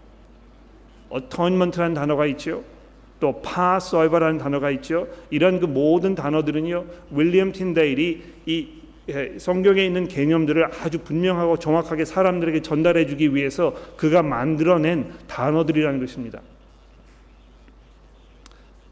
atonement라는 1.08 1.94
단어가 1.94 2.26
있죠. 2.26 2.73
또 3.20 3.40
Passover라는 3.42 4.38
단어가 4.38 4.70
있죠. 4.72 5.08
이런 5.30 5.60
그 5.60 5.66
모든 5.66 6.14
단어들은요. 6.14 6.84
윌리엄 7.12 7.52
틴데일이 7.52 8.22
이 8.46 8.68
예, 9.10 9.34
성경에 9.38 9.84
있는 9.84 10.08
개념들을 10.08 10.64
아주 10.82 10.98
분명하고 11.00 11.58
정확하게 11.58 12.06
사람들에게 12.06 12.62
전달해 12.62 13.06
주기 13.06 13.34
위해서 13.34 13.74
그가 13.96 14.22
만들어낸 14.22 15.12
단어들이라는 15.26 16.00
것입니다. 16.00 16.40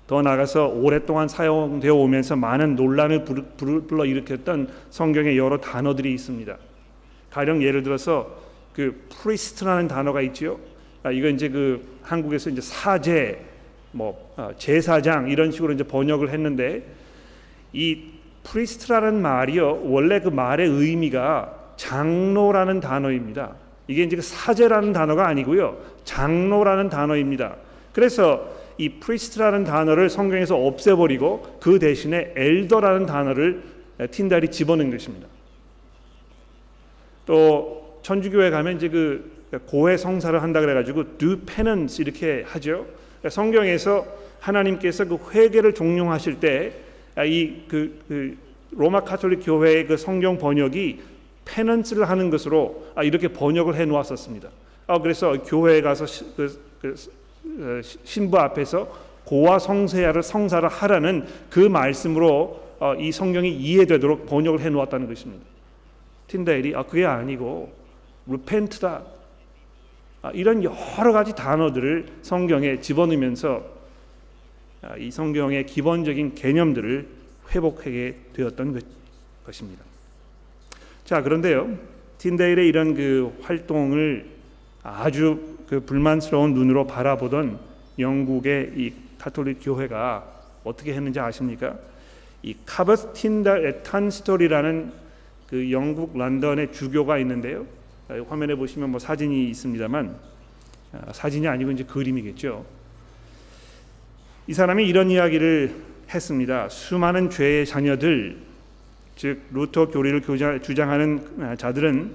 더 0.06 0.20
나아가서 0.20 0.68
오랫동안 0.68 1.28
사용되어 1.28 1.94
오면서 1.94 2.36
많은 2.36 2.76
논란을 2.76 3.24
불러 3.24 4.04
일으켰던 4.04 4.68
성경의 4.90 5.38
여러 5.38 5.58
단어들이 5.58 6.12
있습니다. 6.12 6.58
가령 7.30 7.62
예를 7.62 7.82
들어서 7.82 8.42
그 8.74 9.06
priest라는 9.08 9.88
단어가 9.88 10.20
있지요. 10.20 10.58
아, 11.02 11.10
이거 11.10 11.28
이제 11.28 11.48
그 11.48 11.82
한국에서 12.02 12.50
이제 12.50 12.60
사제, 12.60 13.42
뭐 13.92 14.32
아, 14.36 14.52
제사장 14.56 15.28
이런 15.28 15.52
식으로 15.52 15.72
이제 15.72 15.84
번역을 15.84 16.30
했는데 16.30 16.82
이 17.72 18.04
priest라는 18.44 19.20
말이요 19.20 19.82
원래 19.84 20.20
그 20.20 20.28
말의 20.28 20.68
의미가 20.68 21.74
장로라는 21.76 22.80
단어입니다. 22.80 23.54
이게 23.88 24.02
이제 24.04 24.16
그 24.16 24.22
사제라는 24.22 24.92
단어가 24.92 25.28
아니고요 25.28 25.78
장로라는 26.04 26.88
단어입니다. 26.88 27.56
그래서 27.92 28.48
이 28.78 28.88
priest라는 28.88 29.64
단어를 29.64 30.08
성경에서 30.08 30.56
없애버리고 30.56 31.58
그 31.60 31.78
대신에 31.78 32.32
elder라는 32.34 33.06
단어를 33.06 33.62
틴달이 34.10 34.50
집어넣은 34.50 34.90
것입니다. 34.90 35.28
또 37.26 38.00
천주교회 38.02 38.50
가면 38.50 38.76
이제 38.76 38.88
그 38.88 39.42
고해 39.66 39.96
성사를 39.96 40.42
한다 40.42 40.60
그래가지고 40.60 41.18
do 41.18 41.36
penance 41.40 42.02
이렇게 42.02 42.44
하죠. 42.48 42.86
성경에서 43.28 44.06
하나님께서 44.40 45.04
그 45.04 45.18
회개를 45.32 45.74
종용하실 45.74 46.40
때 46.40 46.72
이그 47.18 48.04
그 48.08 48.36
로마 48.72 49.00
카톨릭 49.00 49.40
교회의 49.44 49.86
그 49.86 49.96
성경 49.96 50.38
번역이 50.38 51.00
페넌스를 51.44 52.08
하는 52.08 52.30
것으로 52.30 52.86
이렇게 53.02 53.28
번역을 53.28 53.76
해 53.76 53.84
놓았었습니다. 53.84 54.48
그래서 55.02 55.42
교회에 55.42 55.80
가서 55.80 56.06
그, 56.36 56.60
그 56.80 56.94
어, 57.44 57.80
신부 58.04 58.38
앞에서 58.38 58.88
고와 59.24 59.58
성세야를 59.58 60.22
성사를 60.22 60.68
하라는 60.68 61.26
그 61.50 61.60
말씀으로 61.60 62.62
어, 62.78 62.94
이 62.94 63.12
성경이 63.12 63.50
이해되도록 63.52 64.26
번역을 64.26 64.60
해 64.60 64.70
놓았다는 64.70 65.06
것입니다. 65.08 65.44
틴다일이 66.28 66.74
아 66.74 66.82
그게 66.82 67.04
아니고 67.04 67.72
아, 68.26 69.02
이런 70.30 70.62
여러 70.62 71.12
가지 71.12 71.34
단어들을 71.34 72.06
성경에 72.22 72.80
집어넣으면서 72.80 73.64
아, 74.82 74.96
이 74.96 75.10
성경의 75.10 75.66
기본적인 75.66 76.34
개념들을 76.34 77.06
회복하게 77.50 78.16
되었던 78.32 78.80
것입니다. 79.44 79.82
자 81.04 81.22
그런데요, 81.22 81.76
틴데일의 82.18 82.68
이런 82.68 82.94
그 82.94 83.36
활동을 83.42 84.26
아주 84.82 85.58
그 85.68 85.80
불만스러운 85.80 86.54
눈으로 86.54 86.86
바라보던 86.86 87.58
영국의 87.98 88.72
이 88.76 88.92
카톨릭 89.18 89.58
교회가 89.62 90.26
어떻게 90.64 90.94
했는지 90.94 91.20
아십니까? 91.20 91.76
이 92.42 92.56
카버스 92.66 93.12
틴달 93.12 93.82
탄스토리라는 93.82 94.92
그 95.48 95.70
영국 95.70 96.16
런던의 96.16 96.72
주교가 96.72 97.18
있는데요. 97.18 97.66
화면에 98.20 98.54
보시면 98.54 98.90
뭐 98.90 99.00
사진이 99.00 99.48
있습니다만 99.50 100.14
아, 100.92 101.12
사진이 101.12 101.48
아니고 101.48 101.70
이제 101.70 101.84
그림이겠죠. 101.84 102.64
이 104.46 104.52
사람이 104.52 104.86
이런 104.86 105.10
이야기를 105.10 105.74
했습니다. 106.12 106.68
수많은 106.68 107.30
죄의 107.30 107.64
자녀들, 107.64 108.38
즉 109.16 109.40
루터 109.52 109.88
교리를 109.88 110.20
주장하는 110.62 111.56
자들은 111.56 112.12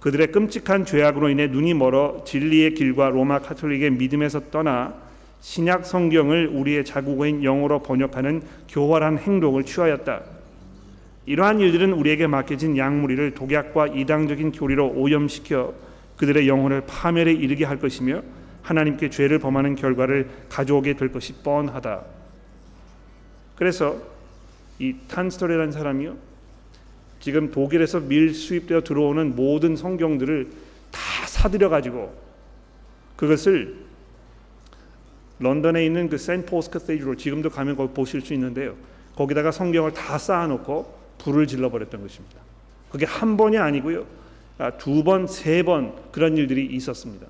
그들의 0.00 0.32
끔찍한 0.32 0.84
죄악으로 0.84 1.28
인해 1.28 1.46
눈이 1.48 1.74
멀어 1.74 2.22
진리의 2.24 2.74
길과 2.74 3.10
로마 3.10 3.40
카톨릭의 3.40 3.90
믿음에서 3.90 4.50
떠나 4.50 4.94
신약 5.40 5.84
성경을 5.84 6.48
우리의 6.48 6.84
자국어인 6.84 7.44
영어로 7.44 7.82
번역하는 7.82 8.42
교활한 8.68 9.18
행동을 9.18 9.64
취하였다. 9.64 10.35
이러한 11.26 11.60
일들은 11.60 11.92
우리에게 11.92 12.28
맡겨진 12.28 12.76
양무리를 12.76 13.32
독약과 13.32 13.88
이당적인 13.88 14.52
교리로 14.52 14.92
오염시켜 14.92 15.74
그들의 16.16 16.48
영혼을 16.48 16.82
파멸에 16.86 17.32
이르게 17.32 17.64
할 17.64 17.78
것이며 17.78 18.22
하나님께 18.62 19.10
죄를 19.10 19.38
범하는 19.38 19.74
결과를 19.74 20.28
가져오게 20.48 20.94
될 20.94 21.12
것이 21.12 21.34
뻔하다. 21.34 22.04
그래서 23.56 24.00
이 24.78 24.94
탄스토레라는 25.08 25.72
사람이요 25.72 26.16
지금 27.20 27.50
독일에서 27.50 28.00
밀 28.00 28.32
수입되어 28.34 28.82
들어오는 28.82 29.34
모든 29.34 29.74
성경들을 29.74 30.48
다 30.90 31.00
사들여 31.26 31.68
가지고 31.68 32.14
그것을 33.16 33.86
런던에 35.38 35.84
있는 35.84 36.08
그 36.08 36.18
센포스 36.18 36.70
카테드로 36.70 37.16
지금도 37.16 37.50
가면 37.50 37.76
거기 37.76 37.92
보실 37.92 38.20
수 38.20 38.32
있는데요. 38.34 38.74
거기다가 39.16 39.50
성경을 39.50 39.92
다 39.92 40.18
쌓아놓고 40.18 40.95
불을 41.26 41.46
질러버렸던 41.48 42.00
것입니다. 42.00 42.36
그게 42.90 43.04
한 43.04 43.36
번이 43.36 43.58
아니고요. 43.58 44.06
아, 44.58 44.70
두 44.78 45.02
번, 45.02 45.26
세 45.26 45.62
번 45.64 45.94
그런 46.12 46.36
일들이 46.36 46.66
있었습니다. 46.66 47.26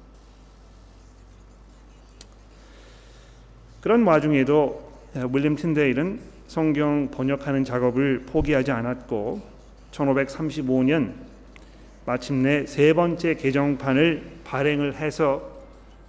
그런 3.81 4.03
와중에도 4.03 4.93
윌리엄 5.33 5.57
틴데일은 5.57 6.21
성경 6.47 7.11
번역하는 7.11 7.65
작업을 7.65 8.25
포기하지 8.27 8.71
않았고 8.71 9.41
1535년 9.93 11.15
마침내 12.05 12.67
세 12.67 12.93
번째 12.93 13.35
개정판을 13.35 14.23
발행을 14.45 14.97
해서 14.97 15.57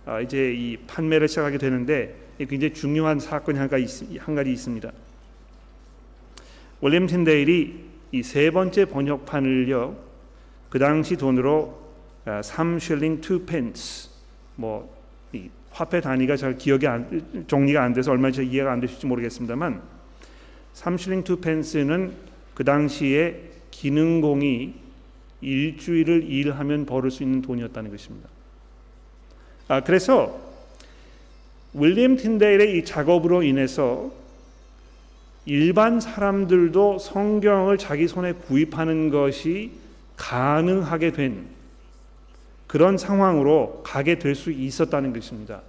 아, 0.06 0.20
이제 0.20 0.54
이 0.54 0.78
판매를 0.88 1.28
시작하게 1.28 1.58
되는데 1.58 2.16
굉장히 2.38 2.74
중요한 2.74 3.20
사건이 3.20 3.58
한 3.58 3.68
가지, 3.68 4.52
있습니다. 4.54 4.92
윌리엄 6.82 7.08
틴데일이 7.08 7.88
이 8.12 8.24
세 8.24 8.52
번째 8.52 8.86
번역판을요 8.86 9.96
그 10.70 10.80
당시 10.80 11.18
돈으로 11.18 11.78
3쉴링 12.26 13.22
2펜스 13.22 14.10
뭐 14.56 14.96
화폐 15.72 16.02
단위가 16.02 16.36
잘 16.36 16.58
기억이 16.58 16.88
안, 16.88 17.46
정리가 17.48 17.84
안 17.84 17.94
돼서 17.94 18.12
얼마나 18.12 18.36
이해가 18.42 18.72
안 18.72 18.80
되실지 18.80 19.06
모르겠습니다만 19.06 19.82
3쉴링 20.74 21.24
2펜스는 21.24 22.12
그 22.54 22.64
당시에 22.64 23.52
기능공이 23.72 24.74
일주일을 25.42 26.24
일하면 26.24 26.86
벌을 26.86 27.12
수 27.12 27.22
있는 27.22 27.42
돈이었다는 27.42 27.92
것입니다. 27.92 28.28
아, 29.68 29.82
그래서 29.82 30.40
윌리엄 31.74 32.16
틴데일의 32.16 32.78
이 32.78 32.86
작업으로 32.86 33.44
인해서 33.44 34.12
일반 35.48 36.02
사람들도 36.02 37.00
성경을 37.00 37.78
자기 37.78 38.08
손에 38.08 38.34
구입하는 38.34 39.10
것이 39.10 39.72
가능하게 40.18 41.14
된 41.14 41.46
그런 42.68 42.98
상황으로 42.98 43.82
가게 43.84 44.20
될 44.20 44.36
수 44.36 44.52
있었다는 44.52 45.14
것입니다. 45.14 45.62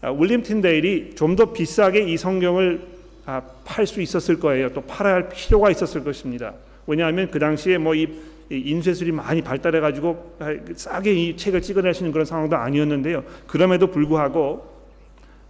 아, 0.00 0.10
윌리엄 0.10 0.42
틴데일이 0.42 1.14
좀 1.14 1.36
더 1.36 1.52
비싸게 1.52 2.00
이 2.00 2.16
성경을 2.16 2.88
아, 3.24 3.40
팔수 3.64 4.02
있었을 4.02 4.40
거예요. 4.40 4.72
또 4.72 4.80
팔아야 4.80 5.14
할 5.14 5.28
필요가 5.28 5.70
있었을 5.70 6.02
것입니다. 6.02 6.54
왜냐하면 6.88 7.30
그 7.30 7.38
당시에 7.38 7.78
뭐 7.78 7.94
이 7.94 8.08
인쇄술이 8.50 9.12
많이 9.12 9.40
발달해 9.40 9.80
가지고 9.80 10.36
싸게 10.74 11.14
이 11.14 11.36
책을 11.38 11.62
찍어낼 11.62 11.94
수 11.94 12.02
있는 12.02 12.12
그런 12.12 12.26
상황도 12.26 12.54
아니었는데요. 12.56 13.24
그럼에도 13.46 13.86
불구하고 13.86 14.66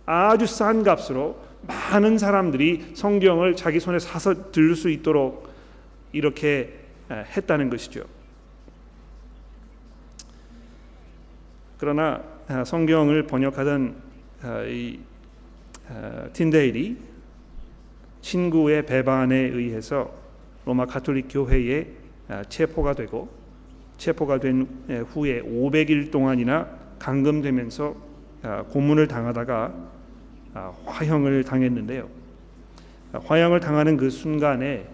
아주 0.06 0.46
싼 0.46 0.84
값으로 0.84 1.34
많은 1.66 2.18
사람들이 2.18 2.92
성경을 2.94 3.56
자기 3.56 3.80
손에 3.80 3.98
사서 3.98 4.50
들을 4.52 4.74
수 4.74 4.90
있도록 4.90 5.48
이렇게 6.12 6.80
했다는 7.10 7.70
것이죠. 7.70 8.04
그러나 11.78 12.22
아, 12.48 12.64
성경을 12.64 13.26
번역하던 13.26 13.96
아, 14.42 14.62
이 14.64 15.00
틴데일이 16.32 16.96
친구의 18.20 18.86
배반에 18.86 19.36
의해서 19.36 20.12
로마 20.64 20.86
가톨릭 20.86 21.26
교회에 21.28 21.88
아, 22.28 22.44
체포가 22.44 22.94
되고 22.94 23.28
체포가 23.98 24.38
된 24.38 24.66
후에 25.10 25.42
500일 25.42 26.10
동안이나 26.10 26.68
감금되면서 26.98 27.94
아, 28.42 28.62
고문을 28.64 29.08
당하다가 29.08 29.54
아, 29.64 29.91
화형을 30.54 31.44
당했는데요. 31.44 32.08
화형을 33.12 33.60
당하는 33.60 33.96
그 33.96 34.10
순간에 34.10 34.86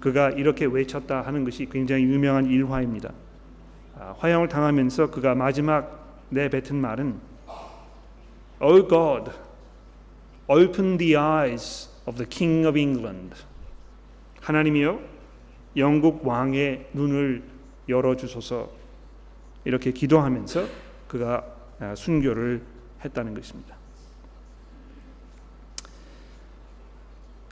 그가 0.00 0.30
이렇게 0.30 0.66
외쳤다 0.66 1.22
하는 1.22 1.44
것이 1.44 1.66
굉장히 1.66 2.04
유명한 2.04 2.46
일화입니다. 2.46 3.12
화형을 4.18 4.48
당하면서 4.48 5.10
그가 5.10 5.34
마지막 5.34 6.24
내뱉은 6.30 6.76
말은 6.76 7.18
Oh 8.60 8.88
God, 8.88 9.30
open 10.48 10.96
the 10.96 11.16
eyes 11.16 11.90
of 12.06 12.16
the 12.16 12.28
King 12.28 12.66
of 12.66 12.78
England. 12.78 13.36
하나님이요 14.40 15.00
영국 15.76 16.26
왕의 16.26 16.88
눈을 16.94 17.42
열어 17.88 18.16
주소서 18.16 18.70
이렇게 19.64 19.92
기도하면서 19.92 20.66
그가 21.08 21.44
아, 21.78 21.94
순교를 21.94 22.62
했다는 23.04 23.34
것입니다. 23.34 23.75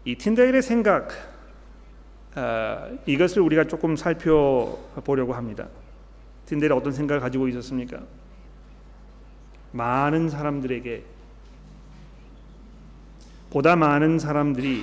이 0.05 0.17
틴데일의 0.17 0.63
생각 0.63 1.09
아, 2.35 2.91
이것을 3.07 3.43
우리가 3.43 3.65
조금 3.65 3.97
살펴보려고 3.97 5.35
합니다. 5.35 5.69
틴데일이 6.47 6.75
어떤 6.75 6.93
생각을 6.93 7.21
가지고 7.21 7.49
있었습니까? 7.49 8.01
많은 9.73 10.29
사람들에게 10.29 11.03
보다 13.51 13.77
많은 13.77 14.19
사람들이 14.19 14.83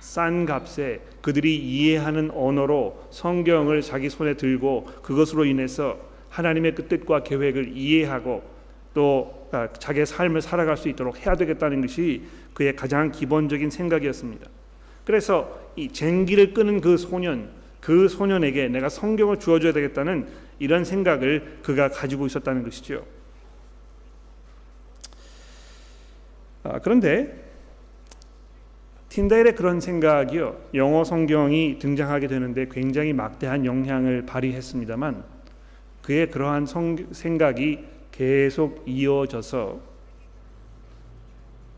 싼 0.00 0.46
값에 0.46 1.00
그들이 1.20 1.56
이해하는 1.56 2.30
언어로 2.32 3.08
성경을 3.10 3.82
자기 3.82 4.08
손에 4.08 4.34
들고 4.34 4.86
그것으로 5.02 5.44
인해서 5.44 5.98
하나님의 6.30 6.74
그 6.74 6.88
뜻과 6.88 7.24
계획을 7.24 7.76
이해하고 7.76 8.42
또 8.94 9.48
아, 9.52 9.68
자기의 9.72 10.06
삶을 10.06 10.40
살아갈 10.40 10.76
수 10.76 10.88
있도록 10.88 11.18
해야 11.26 11.34
되겠다는 11.34 11.82
것이 11.82 12.22
그의 12.54 12.74
가장 12.74 13.10
기본적인 13.10 13.70
생각이었습니다. 13.70 14.48
그래서 15.04 15.60
이 15.76 15.88
쟁기를 15.88 16.54
끄는 16.54 16.80
그 16.80 16.96
소년, 16.96 17.50
그 17.80 18.08
소년에게 18.08 18.68
내가 18.68 18.88
성경을 18.88 19.38
주어줘야 19.38 19.72
되겠다는 19.72 20.28
이런 20.58 20.84
생각을 20.84 21.58
그가 21.62 21.88
가지고 21.88 22.26
있었다는 22.26 22.62
것이죠. 22.62 23.04
아, 26.62 26.78
그런데 26.78 27.42
틴다일의 29.08 29.56
그런 29.56 29.80
생각이요 29.80 30.58
영어 30.74 31.04
성경이 31.04 31.78
등장하게 31.78 32.28
되는데 32.28 32.66
굉장히 32.70 33.12
막대한 33.12 33.66
영향을 33.66 34.24
발휘했습니다만 34.24 35.24
그의 36.02 36.30
그러한 36.30 36.66
성, 36.66 36.96
생각이 37.12 37.84
계속 38.10 38.82
이어져서 38.86 39.80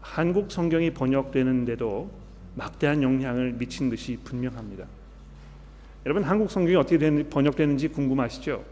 한국 0.00 0.52
성경이 0.52 0.90
번역되는데도 0.92 2.23
막대한 2.54 3.02
영향을 3.02 3.52
미친 3.52 3.90
것이 3.90 4.18
분명합니다. 4.24 4.86
여러분 6.06 6.22
한국 6.22 6.50
성경이 6.50 6.76
어떻게 6.76 6.98
된, 6.98 7.28
번역되는지 7.30 7.88
궁금하시죠? 7.88 8.64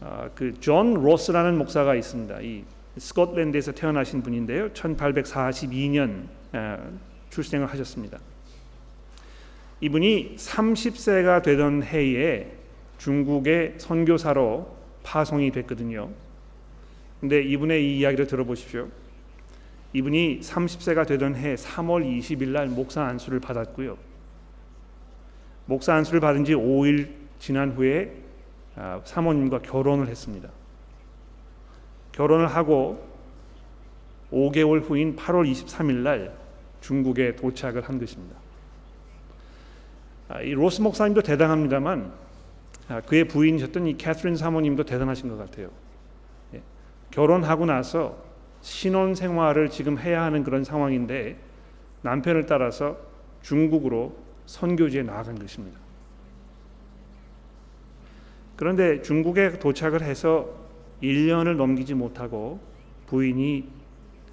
아, 0.00 0.28
그존 0.34 0.94
로스라는 0.94 1.56
목사가 1.58 1.94
있습니다. 1.94 2.40
이 2.40 2.64
스코틀랜드에서 2.96 3.72
태어나신 3.72 4.22
분인데요. 4.22 4.70
1842년 4.70 6.26
출생을 7.30 7.66
하셨습니다. 7.66 8.18
이분이 9.80 10.36
30세가 10.36 11.42
되던 11.42 11.82
해에 11.82 12.52
중국의 12.98 13.74
선교사로 13.78 14.74
파송이 15.02 15.50
됐거든요. 15.50 16.10
근데 17.20 17.42
이분의 17.42 17.84
이 17.84 17.98
이야기를 17.98 18.26
들어보십시오. 18.26 18.88
이분이 19.94 20.40
30세가 20.40 21.06
되던 21.06 21.36
해 21.36 21.54
3월 21.54 22.04
20일 22.04 22.48
날 22.48 22.66
목사 22.66 23.04
안수를 23.04 23.38
받았고요. 23.38 23.96
목사 25.66 25.94
안수를 25.94 26.20
받은 26.20 26.44
지 26.44 26.52
5일 26.54 27.10
지난 27.38 27.72
후에 27.72 28.12
아, 28.76 29.00
사모님과 29.04 29.60
결혼을 29.60 30.08
했습니다. 30.08 30.50
결혼을 32.10 32.48
하고 32.48 33.08
5개월 34.32 34.82
후인 34.82 35.14
8월 35.14 35.50
23일 35.50 35.94
날 35.98 36.36
중국에 36.80 37.36
도착을 37.36 37.82
한 37.82 38.00
것입니다. 38.00 38.36
아, 40.28 40.40
이 40.40 40.50
로스 40.50 40.80
목사님도 40.80 41.22
대단합니다만 41.22 42.12
아, 42.88 43.00
그의 43.00 43.28
부인이셨던 43.28 43.86
이 43.86 43.96
캐트린 43.96 44.36
사모님도 44.36 44.84
대단하신 44.84 45.28
것 45.28 45.36
같아요. 45.36 45.70
예. 46.54 46.62
결혼하고 47.12 47.64
나서 47.64 48.23
신혼 48.64 49.14
생활을 49.14 49.68
지금 49.68 49.98
해야 49.98 50.22
하는 50.22 50.42
그런 50.42 50.64
상황인데 50.64 51.36
남편을 52.00 52.46
따라서 52.46 52.96
중국으로 53.42 54.16
선교지에 54.46 55.02
나아간 55.02 55.38
것입니다. 55.38 55.78
그런데 58.56 59.02
중국에 59.02 59.58
도착을 59.58 60.00
해서 60.00 60.48
1년을 61.02 61.56
넘기지 61.56 61.92
못하고 61.92 62.58
부인이 63.06 63.68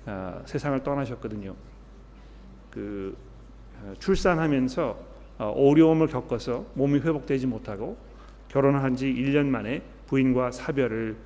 아, 0.05 0.41
세상을 0.45 0.81
떠나셨거든요. 0.81 1.53
그 2.69 3.17
아, 3.83 3.93
출산하면서 3.99 4.99
어, 5.39 5.45
어려움을 5.57 6.07
겪어서 6.07 6.67
몸이 6.75 6.99
회복되지 6.99 7.47
못하고 7.47 7.97
결혼을 8.47 8.81
한지 8.81 9.13
1년 9.13 9.47
만에 9.47 9.81
부인과 10.07 10.51
사별을 10.51 11.17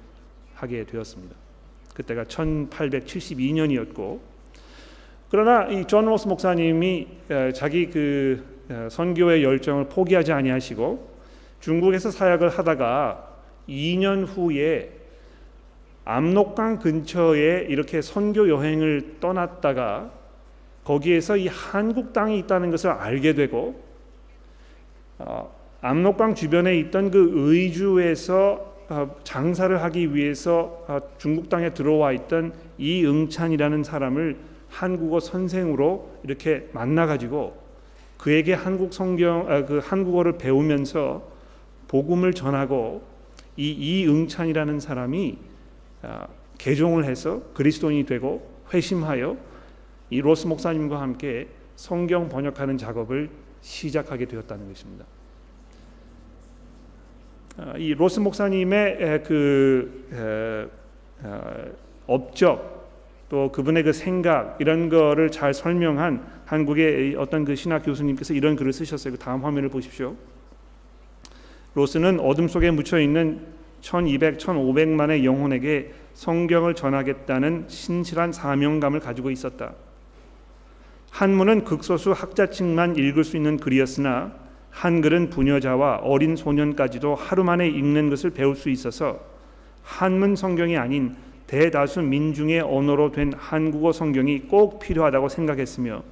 하게 0.56 0.86
되었습니다. 0.88 1.45
그때가 1.96 2.26
1872년이었고 2.26 4.20
그러나 5.30 5.68
이 5.68 5.86
존 5.86 6.06
로스 6.06 6.28
목사님이 6.28 7.08
어, 7.30 7.50
자기 7.54 7.90
그 7.90 8.44
어, 8.70 8.88
선교의 8.90 9.44
열정을 9.44 9.90
포기하지 9.90 10.32
아니하시고 10.32 11.16
중국에서 11.60 12.12
사역을 12.12 12.50
하다가 12.50 13.36
2년 13.68 14.26
후에 14.28 14.92
압록강 16.06 16.80
근처에 16.80 17.66
이렇게 17.68 18.02
선교 18.02 18.48
여행을 18.48 19.16
떠났다가 19.20 20.12
거기에서 20.84 21.36
이 21.36 21.48
한국 21.48 22.14
땅이 22.14 22.38
있다는 22.40 22.70
것을 22.70 22.92
알게 22.92 23.34
되고 23.34 23.84
어, 25.18 25.52
압록강 25.82 26.36
주변에 26.36 26.78
있던 26.78 27.10
그 27.10 27.32
의주에서 27.36 28.54
어, 28.54 28.75
장사를 29.24 29.82
하기 29.84 30.16
위해서 30.16 30.86
어, 30.88 31.00
중국 31.18 31.50
땅에 31.50 31.74
들어와 31.74 32.12
있던 32.12 32.54
이응찬이라는 32.78 33.84
사람을 33.84 34.38
한국어 34.70 35.20
선생으로 35.20 36.20
이렇게 36.24 36.70
만나 36.74 37.06
가지고 37.06 37.58
그에게 38.18 38.54
한국 38.54 38.94
성경 38.94 39.50
아, 39.50 39.66
그 39.66 39.80
한국어를 39.84 40.38
배우면서 40.38 41.24
복음을 41.88 42.34
전하고 42.34 43.04
이 43.58 43.72
이응찬이라는 43.72 44.80
사람이 44.80 45.38
아, 46.02 46.28
개종을 46.58 47.06
해서 47.06 47.42
그리스도인이 47.54 48.06
되고 48.06 48.50
회심하여 48.74 49.38
이 50.10 50.22
로스 50.22 50.48
목사님과 50.48 51.02
함께 51.02 51.48
성경 51.76 52.30
번역하는 52.30 52.78
작업을 52.78 53.30
시작하게 53.62 54.26
되었다는 54.26 54.68
것입니다. 54.68 55.06
아, 57.58 57.74
이 57.78 57.94
로스 57.94 58.20
목사님의 58.20 59.24
그 59.24 60.68
아, 61.24 61.66
업적 62.06 62.76
또 63.30 63.52
그분의 63.52 63.84
그 63.84 63.94
생각 63.94 64.58
이런 64.60 64.90
거를 64.90 65.32
잘 65.32 65.54
설명한 65.54 66.26
한국의 66.46 67.16
어떤 67.18 67.46
그 67.46 67.56
신학 67.56 67.84
교수님께서 67.84 68.34
이런 68.34 68.56
글을 68.56 68.74
쓰셨어요. 68.74 69.14
그 69.14 69.20
다음 69.20 69.44
화면을 69.44 69.70
보십시오. 69.70 70.16
로스는 71.74 72.20
어둠 72.20 72.48
속에 72.48 72.72
묻혀 72.72 73.00
있는 73.00 73.42
1200, 73.82 74.38
1500만의 74.38 75.24
영혼에게 75.24 75.94
성경을 76.14 76.76
전하겠다는 76.76 77.66
신실한 77.68 78.32
사명감을 78.32 79.00
가지고 79.00 79.32
있었다. 79.32 79.74
한문은 81.12 81.64
극소수 81.64 82.12
학자층만 82.12 82.98
읽을 82.98 83.24
수 83.24 83.38
있는 83.38 83.58
글이었으나 83.58 84.45
한글은 84.76 85.30
부녀자와 85.30 86.02
어린 86.04 86.36
소년까지도 86.36 87.16
하루 87.16 87.46
만에 87.46 87.66
읽는 87.66 88.10
것을 88.10 88.32
배울 88.32 88.58
수 88.58 88.70
있어서 88.70 89.22
한문 89.84 90.36
성경이 90.36 90.78
아닌 90.78 91.16
대다수 91.48 92.02
민중의 92.02 92.60
언어로 92.60 93.14
된 93.14 93.32
한국어 93.38 93.94
성경이 93.94 94.40
꼭 94.48 94.80
필요하다고 94.80 95.30
생각했으며 95.30 96.04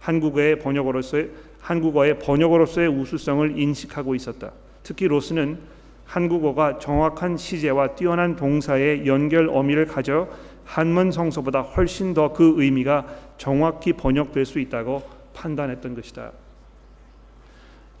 한국어의 0.00 0.60
번역어로서의 0.60 1.30
한국어의 1.60 2.18
번역어로서의 2.18 2.88
우수성을 2.88 3.58
인식하고 3.58 4.14
있었다. 4.14 4.52
특히 4.82 5.08
로스는 5.08 5.58
한국어가 6.06 6.78
정확한 6.78 7.36
시제와 7.36 7.96
뛰어난 7.96 8.34
동사의 8.34 9.06
연결 9.06 9.50
어미를 9.50 9.86
가져 9.86 10.28
한문 10.64 11.10
성서보다 11.10 11.60
훨씬 11.60 12.14
더 12.14 12.32
그 12.32 12.54
의미가 12.56 13.06
정확히 13.36 13.92
번역될 13.92 14.46
수 14.46 14.58
있다고 14.58 15.02
판단했던 15.34 15.94
것이다. 15.94 16.32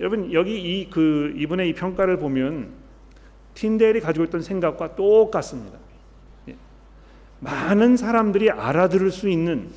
여러분 0.00 0.32
여기 0.32 0.80
이 0.80 0.90
그 0.90 1.32
이분의 1.36 1.70
이 1.70 1.72
평가를 1.74 2.18
보면 2.18 2.72
틴델이 3.54 4.00
가지고 4.00 4.24
있던 4.26 4.42
생각과 4.42 4.94
똑같습니다. 4.94 5.78
예. 6.48 6.56
많은 7.40 7.96
사람들이 7.96 8.50
알아들을 8.50 9.10
수 9.10 9.28
있는 9.28 9.70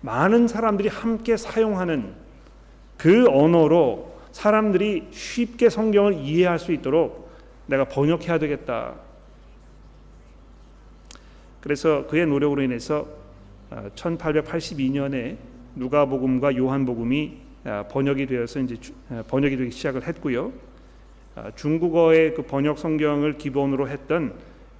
많은 0.00 0.48
사람들이 0.48 0.88
함께 0.88 1.36
사용하는 1.36 2.14
그 2.96 3.26
언어로 3.28 4.14
사람들이 4.32 5.08
쉽게 5.10 5.70
성경을 5.70 6.14
이해할 6.14 6.58
수 6.58 6.72
있도록 6.72 7.30
내가 7.66 7.84
번역해야 7.84 8.38
되겠다. 8.38 8.94
그래서 11.60 12.06
그의 12.06 12.26
노력으로 12.26 12.62
인해서 12.62 13.06
1882년에 13.70 15.34
아, 15.34 15.38
누가복음과 15.76 16.56
요한복음이 16.56 17.38
아, 17.40 17.43
번역이 17.64 18.26
되어서 18.26 18.60
이제 18.60 18.76
아, 19.10 19.22
번역이 19.26 19.56
되기 19.56 19.70
시작을 19.70 20.06
했고요. 20.06 20.52
중국어의 21.56 22.34
그 22.34 22.42
번역 22.42 22.78
성경을 22.78 23.38
기본으로 23.38 23.88
했던 23.88 24.34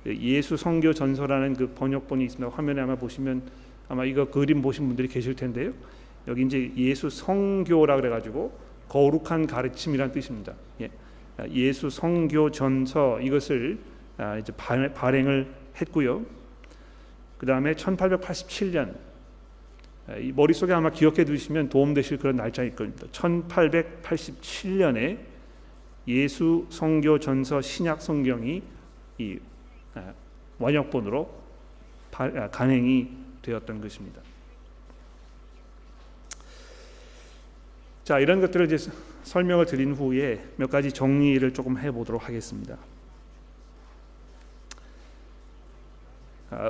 그 0.05 0.17
예수 0.19 0.57
성교 0.57 0.93
전서라는 0.93 1.55
그 1.55 1.69
번역본이 1.75 2.25
있습니다. 2.25 2.55
화면에 2.55 2.83
아마 2.83 2.95
보시면 2.95 3.43
아마 3.89 4.05
이거 4.05 4.27
그림 4.27 4.63
보신 4.63 4.87
분들이 4.87 5.09
계실 5.09 5.35
텐데요. 5.35 5.73
여기 6.29 6.43
이제 6.43 6.71
예수 6.77 7.11
성교라 7.11 7.97
그래가지고 7.97 8.57
거룩한 8.89 9.47
가르침이란 9.47 10.13
뜻입니다. 10.13 10.55
예. 10.81 10.91
예수 11.51 11.91
성교 11.91 12.51
전서 12.51 13.21
이것을 13.21 13.79
이제 14.41 14.53
발행을 14.53 15.53
했고요. 15.81 16.25
그 17.39 17.47
다음에 17.47 17.75
1887년 17.75 18.95
이 18.95 18.95
머릿속에 20.35 20.73
아마 20.73 20.91
기억해 20.91 21.25
두시면 21.25 21.71
도움되실 21.71 22.19
그런 22.19 22.37
날짜일 22.37 22.77
겁니다. 22.77 23.07
1887년에 23.13 25.19
예수 26.09 26.67
성교 26.69 27.21
전서 27.21 27.63
신약 27.63 28.03
성경이 28.03 28.63
이 29.19 29.39
원역본으로 30.59 31.31
간행이 32.51 33.09
되었던 33.43 33.81
것입니다. 33.81 34.21
자 38.05 38.19
이런 38.19 38.43
것들을 38.43 38.71
이제 38.71 38.91
설명을 39.23 39.65
드린 39.65 39.95
후에 39.95 40.45
몇 40.57 40.69
가지 40.69 40.93
정리를 40.93 41.55
조금 41.55 41.79
해 41.79 41.91
보도록 41.91 42.29
하겠습니다. 42.29 42.77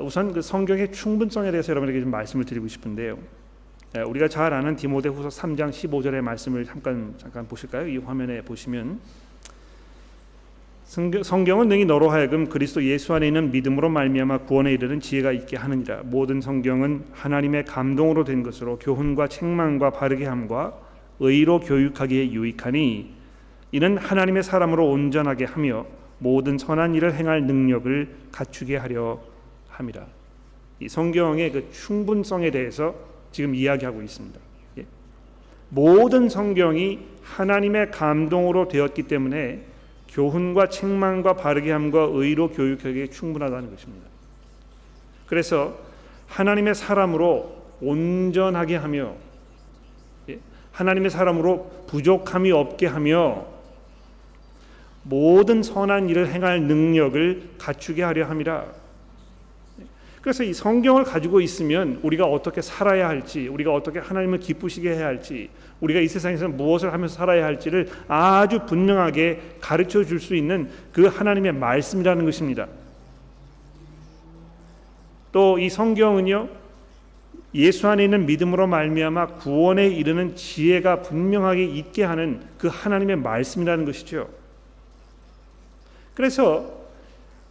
우선 0.03 0.33
그 0.33 0.43
성경의 0.43 0.93
충분성에 0.93 1.51
대해서 1.51 1.71
여러분에게 1.71 2.01
좀 2.01 2.11
말씀을 2.11 2.45
드리고 2.45 2.69
싶은데요. 2.69 3.19
예, 3.97 4.01
우리가 4.01 4.29
잘 4.29 4.53
아는 4.53 4.77
디모데후서 4.77 5.29
3장 5.29 5.71
15절의 5.71 6.21
말씀을 6.21 6.65
잠깐 6.65 7.15
잠깐 7.17 7.47
보실까요? 7.47 7.87
이 7.87 7.99
화면에 7.99 8.43
보시면 8.43 8.99
성경은 10.85 11.69
능히 11.69 11.85
너로 11.85 12.11
하여금 12.11 12.49
그리스도 12.49 12.85
예수 12.85 13.15
안에 13.15 13.27
있는 13.27 13.51
믿음으로 13.51 13.89
말미암아 13.89 14.39
구원에 14.41 14.73
이르는 14.73 15.01
지혜가 15.01 15.33
있게 15.33 15.57
하느니라. 15.57 16.03
모든 16.05 16.41
성경은 16.41 17.05
하나님의 17.13 17.65
감동으로 17.65 18.25
된 18.25 18.43
것으로 18.43 18.79
교훈과 18.79 19.29
책망과 19.29 19.91
바르게 19.91 20.27
함과 20.27 20.79
의로 21.21 21.61
교육하기에 21.61 22.33
유익하니 22.33 23.13
이는 23.73 23.99
하나님의 23.99 24.43
사람으로 24.43 24.89
온전하게 24.89 25.47
하며 25.47 25.87
모든 26.19 26.59
선한 26.59 26.95
일을 26.95 27.15
행할 27.15 27.45
능력을 27.45 28.15
갖추게 28.31 28.77
하려 28.77 29.34
함이라. 29.77 30.07
이 30.81 30.89
성경의 30.89 31.53
그 31.53 31.71
충분성에 31.73 32.51
대해서 32.51 32.95
지금 33.33 33.55
이야기하고 33.55 34.03
있습니다. 34.03 34.41
예. 34.79 34.87
모든 35.69 36.29
성경이 36.29 37.01
하나님의 37.23 37.91
감동으로 37.91 38.69
되었기 38.69 39.05
때문에 39.05 39.65
교훈과 40.09 40.69
책망과 40.69 41.35
바르게 41.35 41.73
함과 41.73 42.09
의로 42.13 42.51
교육하기에 42.51 43.09
충분하다는 43.09 43.71
것입니다. 43.71 44.07
그래서 45.27 45.77
하나님의 46.29 46.75
사람으로 46.75 47.65
온전하게 47.81 48.77
하며 48.77 49.15
예, 50.29 50.39
하나님의 50.73 51.11
사람으로 51.11 51.87
부족함이 51.89 52.53
없게 52.53 52.87
하며 52.87 53.47
모든 55.03 55.63
선한 55.63 56.09
일을 56.09 56.33
행할 56.33 56.63
능력을 56.63 57.51
갖추게 57.59 58.03
하려 58.03 58.27
함이라. 58.27 58.84
그래서 60.25 60.43
이 60.43 60.55
성경을 60.55 61.05
가지고 61.05 61.43
있으면 61.43 62.01
우리가 62.03 62.25
어떻게 62.25 62.63
살아야 62.63 63.11
할지, 63.11 63.47
우리가 63.47 63.75
어떻게 63.75 63.99
하나님을 63.99 64.39
기쁘시게 64.39 64.89
해야 64.89 65.05
할지, 65.05 65.51
우리가 65.83 66.01
이 66.01 66.09
세상에서 66.09 66.49
무엇을 66.49 66.95
하면서 66.95 67.15
살아야 67.15 67.45
할지를 67.45 67.91
아주 68.09 68.61
분명하게 68.65 69.57
가르쳐 69.61 70.03
줄 70.03 70.19
수 70.21 70.35
있는 70.35 70.71
그 70.95 71.05
하나님의 71.09 71.53
말씀이라는 71.53 72.25
것입니다. 72.25 72.69
또 75.31 75.59
이 75.59 75.69
성경은요. 75.69 76.49
예수 77.55 77.87
안에 77.87 78.05
있는 78.05 78.25
믿음으로 78.25 78.67
말미암아 78.67 79.27
구원에 79.35 79.89
이르는 79.89 80.37
지혜가 80.37 81.03
분명하게 81.03 81.65
있게 81.65 82.03
하는 82.03 82.41
그 82.57 82.69
하나님의 82.69 83.17
말씀이라는 83.17 83.85
것이죠. 83.85 84.31
그래서 86.15 86.84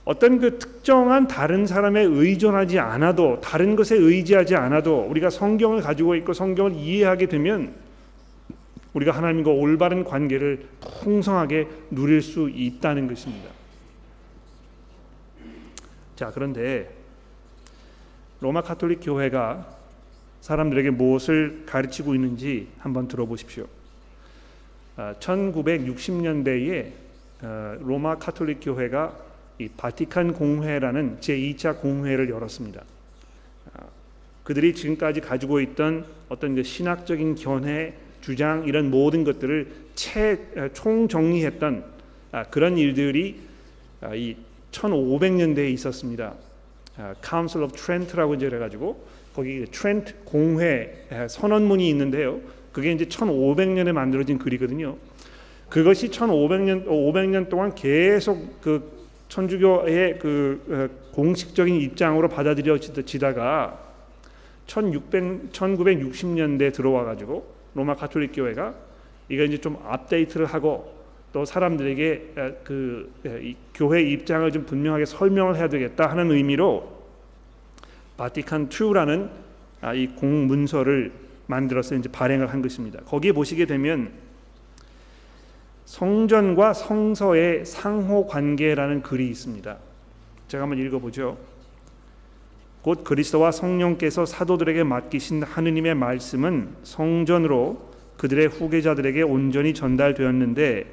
어떤 0.05 0.39
그 0.39 0.59
특정한 0.59 1.27
다른 1.27 1.65
사람에 1.65 2.01
의존하지 2.01 2.79
않아도 2.79 3.39
다른 3.39 3.75
것에 3.75 3.95
의지하지 3.95 4.55
않아도 4.55 5.05
우리가 5.09 5.29
성경을 5.29 5.81
가지고 5.81 6.15
있고 6.15 6.33
성경을 6.33 6.73
이해하게 6.73 7.27
되면 7.27 7.73
우리가 8.93 9.11
하나님과 9.11 9.49
올바른 9.51 10.03
관계를 10.03 10.67
풍성하게 11.01 11.67
누릴 11.89 12.21
수 12.21 12.49
있다는 12.49 13.07
것입니다. 13.07 13.49
자, 16.15 16.31
그런데 16.33 16.93
로마 18.39 18.61
카톨릭 18.61 18.99
교회가 19.01 19.65
사람들에게 20.41 20.89
무엇을 20.91 21.63
가르치고 21.65 22.13
있는지 22.13 22.67
한번 22.77 23.07
들어보십시오. 23.07 23.65
1960년대에 24.97 26.91
아, 27.41 27.45
어, 27.45 27.77
로마 27.81 28.17
카톨릭 28.17 28.59
교회가 28.61 29.17
이 29.59 29.69
바티칸 29.69 30.33
공회라는 30.33 31.17
제2차 31.19 31.79
공회를 31.79 32.29
열었습니다. 32.29 32.83
아, 33.73 33.83
그들이 34.43 34.73
지금까지 34.73 35.21
가지고 35.21 35.59
있던 35.61 36.05
어떤 36.29 36.55
그 36.55 36.63
신학적인 36.63 37.35
견해, 37.35 37.93
주장 38.21 38.65
이런 38.65 38.89
모든 38.89 39.23
것들을 39.23 39.67
총정리했던 40.73 41.83
아, 42.31 42.43
그런 42.45 42.77
일들이 42.77 43.41
아, 44.01 44.15
이 44.15 44.35
1500년대에 44.71 45.71
있었습니다. 45.73 46.33
Council 47.23 47.63
of 47.65 47.75
Trent라고 47.75 48.35
이제 48.35 48.47
그래가지고 48.49 49.05
거기 49.35 49.65
트렌트 49.71 50.13
공회 50.25 51.07
선언문이 51.27 51.87
있는데요. 51.89 52.39
그게 52.71 52.91
이제 52.91 53.05
1500년에 53.05 53.91
만들어진 53.91 54.37
글이거든요. 54.37 54.97
그것이 55.69 56.09
1500년 56.09 56.85
500년 56.85 57.49
동안 57.49 57.73
계속 57.73 58.61
그 58.61 59.02
천주교의 59.33 60.19
그 60.19 60.61
어, 60.69 61.11
공식적인 61.11 61.81
입장으로 61.81 62.29
받아들여지다가 62.29 63.79
1600 64.67 65.51
1960년대 65.51 66.71
들어와 66.71 67.03
가지고 67.03 67.51
로마 67.73 67.95
가톨릭 67.95 68.31
교회가 68.35 68.75
이거 69.29 69.43
이제 69.43 69.57
좀 69.57 69.77
업데이트를 69.83 70.45
하고 70.45 70.93
또 71.31 71.45
사람들에게 71.45 72.33
어, 72.37 72.51
그 72.63 73.11
교회 73.73 74.03
입장을 74.03 74.51
좀 74.51 74.65
분명하게 74.65 75.05
설명을 75.05 75.55
해야 75.55 75.67
되겠다 75.67 76.11
하는 76.11 76.29
의미로 76.29 77.01
바티칸 78.17 78.69
2라는 78.69 79.31
아, 79.81 79.95
이 79.95 80.07
공문서를 80.07 81.11
만들어서 81.47 81.95
이제 81.95 82.07
발행을 82.07 82.53
한 82.53 82.61
것입니다. 82.61 83.01
거기에 83.01 83.31
보시게 83.31 83.65
되면 83.65 84.11
성전과 85.93 86.73
성서의 86.73 87.67
상호 87.67 88.25
관계라는 88.25 89.03
글이 89.03 89.29
있습니다. 89.29 89.77
제가 90.47 90.63
한번 90.63 90.79
읽어보죠. 90.79 91.37
곧 92.81 93.03
그리스도와 93.03 93.51
성령께서 93.51 94.25
사도들에게 94.25 94.85
맡기신 94.85 95.43
하느님의 95.43 95.93
말씀은 95.93 96.69
성전으로 96.81 97.91
그들의 98.17 98.47
후계자들에게 98.47 99.21
온전히 99.21 99.75
전달되었는데 99.75 100.85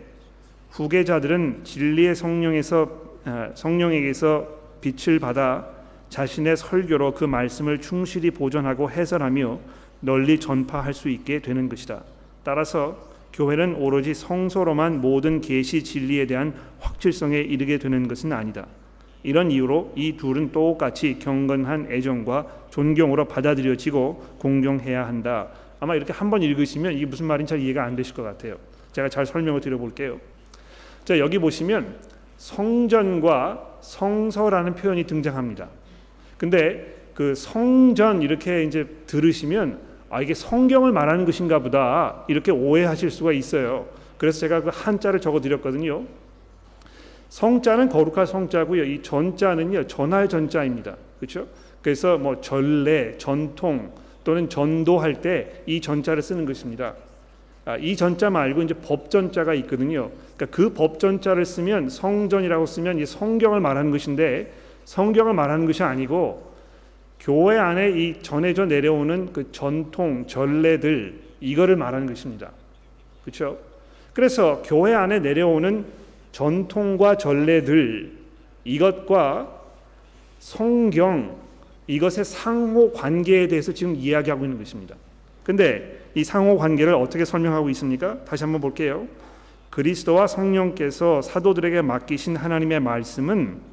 후계자들은 0.69 1.65
진리의 1.65 2.15
성령에서 2.15 2.91
아, 3.25 3.53
성령에게서 3.55 4.49
빛을 4.83 5.19
받아 5.19 5.67
자신의 6.11 6.59
설교로 6.59 7.15
그 7.15 7.25
말씀을 7.25 7.81
충실히 7.81 8.31
보존하고 8.31 8.91
해설하며 8.91 9.61
널리 10.01 10.39
전파할 10.39 10.93
수 10.93 11.09
있게 11.09 11.41
되는 11.41 11.71
것이다. 11.71 12.03
따라서 12.45 13.10
교회는 13.33 13.77
오로지 13.77 14.14
성서로만 14.14 15.01
모든 15.01 15.40
계시 15.40 15.85
진리에 15.85 16.27
대한 16.27 16.55
확실성에 16.81 17.38
이르게 17.38 17.79
되는 17.79 18.09
것은 18.09 18.33
아니다. 18.33 18.66
이런 19.23 19.51
이유로 19.51 19.93
이 19.97 20.16
둘은 20.16 20.53
똑같이 20.53 21.19
경건한 21.19 21.88
애정과 21.90 22.47
존경으로 22.71 23.27
받아들여지고 23.27 24.37
공경해야 24.38 25.07
한다. 25.07 25.49
아마 25.79 25.95
이렇게 25.95 26.12
한번 26.12 26.43
읽으시면 26.43 26.95
이게 26.95 27.07
무슨 27.07 27.27
말인지 27.27 27.51
잘 27.51 27.61
이해가 27.61 27.85
안 27.85 27.97
되실 27.97 28.14
것 28.14 28.23
같아요. 28.23 28.57
제가 28.93 29.09
잘 29.09 29.27
설명을 29.27 29.61
드려볼게요. 29.61 30.19
자 31.05 31.19
여기 31.19 31.38
보시면 31.38 31.97
성전과 32.37 33.79
성서라는 33.81 34.75
표현이 34.75 35.05
등장합니다. 35.05 35.69
근데 36.38 36.97
그 37.14 37.35
성전 37.35 38.23
이렇게 38.23 38.64
이제 38.64 38.87
들으시면 39.07 39.89
아 40.11 40.20
이게 40.20 40.35
성경을 40.35 40.92
말하는 40.92 41.25
것인가 41.25 41.61
보다 41.61 42.25
이렇게 42.29 42.51
오해하실 42.51 43.11
수가 43.11 43.33
있어요. 43.33 43.87
그래서 44.18 44.40
제가 44.40 44.62
그 44.62 44.70
한자를 44.73 45.20
적어 45.20 45.40
드렸거든요. 45.40 46.05
성자는 47.29 47.88
거룩한 47.88 48.27
성자고요. 48.27 48.85
이 48.85 49.03
전자는요 49.03 49.87
전할 49.87 50.29
전자입니다. 50.29 50.96
그렇죠? 51.18 51.46
그래서 51.81 52.18
뭐 52.18 52.40
전례, 52.40 53.16
전통 53.16 53.92
또는 54.25 54.49
전도할 54.49 55.23
때 55.23 55.62
이 55.66 55.81
전자를 55.81 56.23
쓰는 56.23 56.44
것입니다. 56.44 56.94
아, 57.64 57.77
이 57.77 57.94
전자 57.94 58.31
말고 58.31 58.62
이제 58.62 58.75
법전자가 58.75 59.55
있거든요. 59.55 60.11
그러니까 60.37 60.57
그 60.57 60.73
법전자를 60.75 61.44
쓰면 61.44 61.88
성전이라고 61.88 62.66
쓰면 62.66 62.99
이 62.99 63.07
성경을 63.07 63.61
말하는 63.61 63.90
것인데 63.90 64.53
성경을 64.87 65.35
말하는 65.35 65.66
것이 65.66 65.83
아니고 65.83 66.50
교회 67.21 67.59
안에 67.59 67.91
이 67.91 68.23
전해져 68.23 68.65
내려오는 68.65 69.33
그 69.33 69.53
전통 69.53 70.27
전례들 70.27 71.21
이거를 71.41 71.77
말하는 71.77 72.07
것입니다. 72.07 72.51
그렇죠? 73.23 73.59
그래서 74.15 74.63
교회 74.65 74.95
안에 74.95 75.21
내려오는 75.21 75.85
전통과 76.33 77.17
전례들 77.17 78.13
이것과 78.65 79.61
성경 80.39 81.37
이것의 81.87 82.25
상호 82.25 82.93
관계에 82.93 83.49
대해서 83.49 83.73
지금 83.73 83.95
이야기하고 83.97 84.45
있는 84.45 84.59
것입니다. 84.59 84.95
근데 85.45 86.01
이 86.15 86.25
상호 86.25 86.57
관계를 86.57 86.95
어떻게 86.95 87.25
설명하고 87.25 87.69
있습니까? 87.71 88.25
다시 88.25 88.45
한번 88.45 88.61
볼게요. 88.61 89.07
그리스도와 89.71 90.27
성령께서 90.27 91.23
사도들에게 91.23 91.83
맡기신 91.83 92.37
하나님의 92.37 92.81
말씀은 92.81 93.70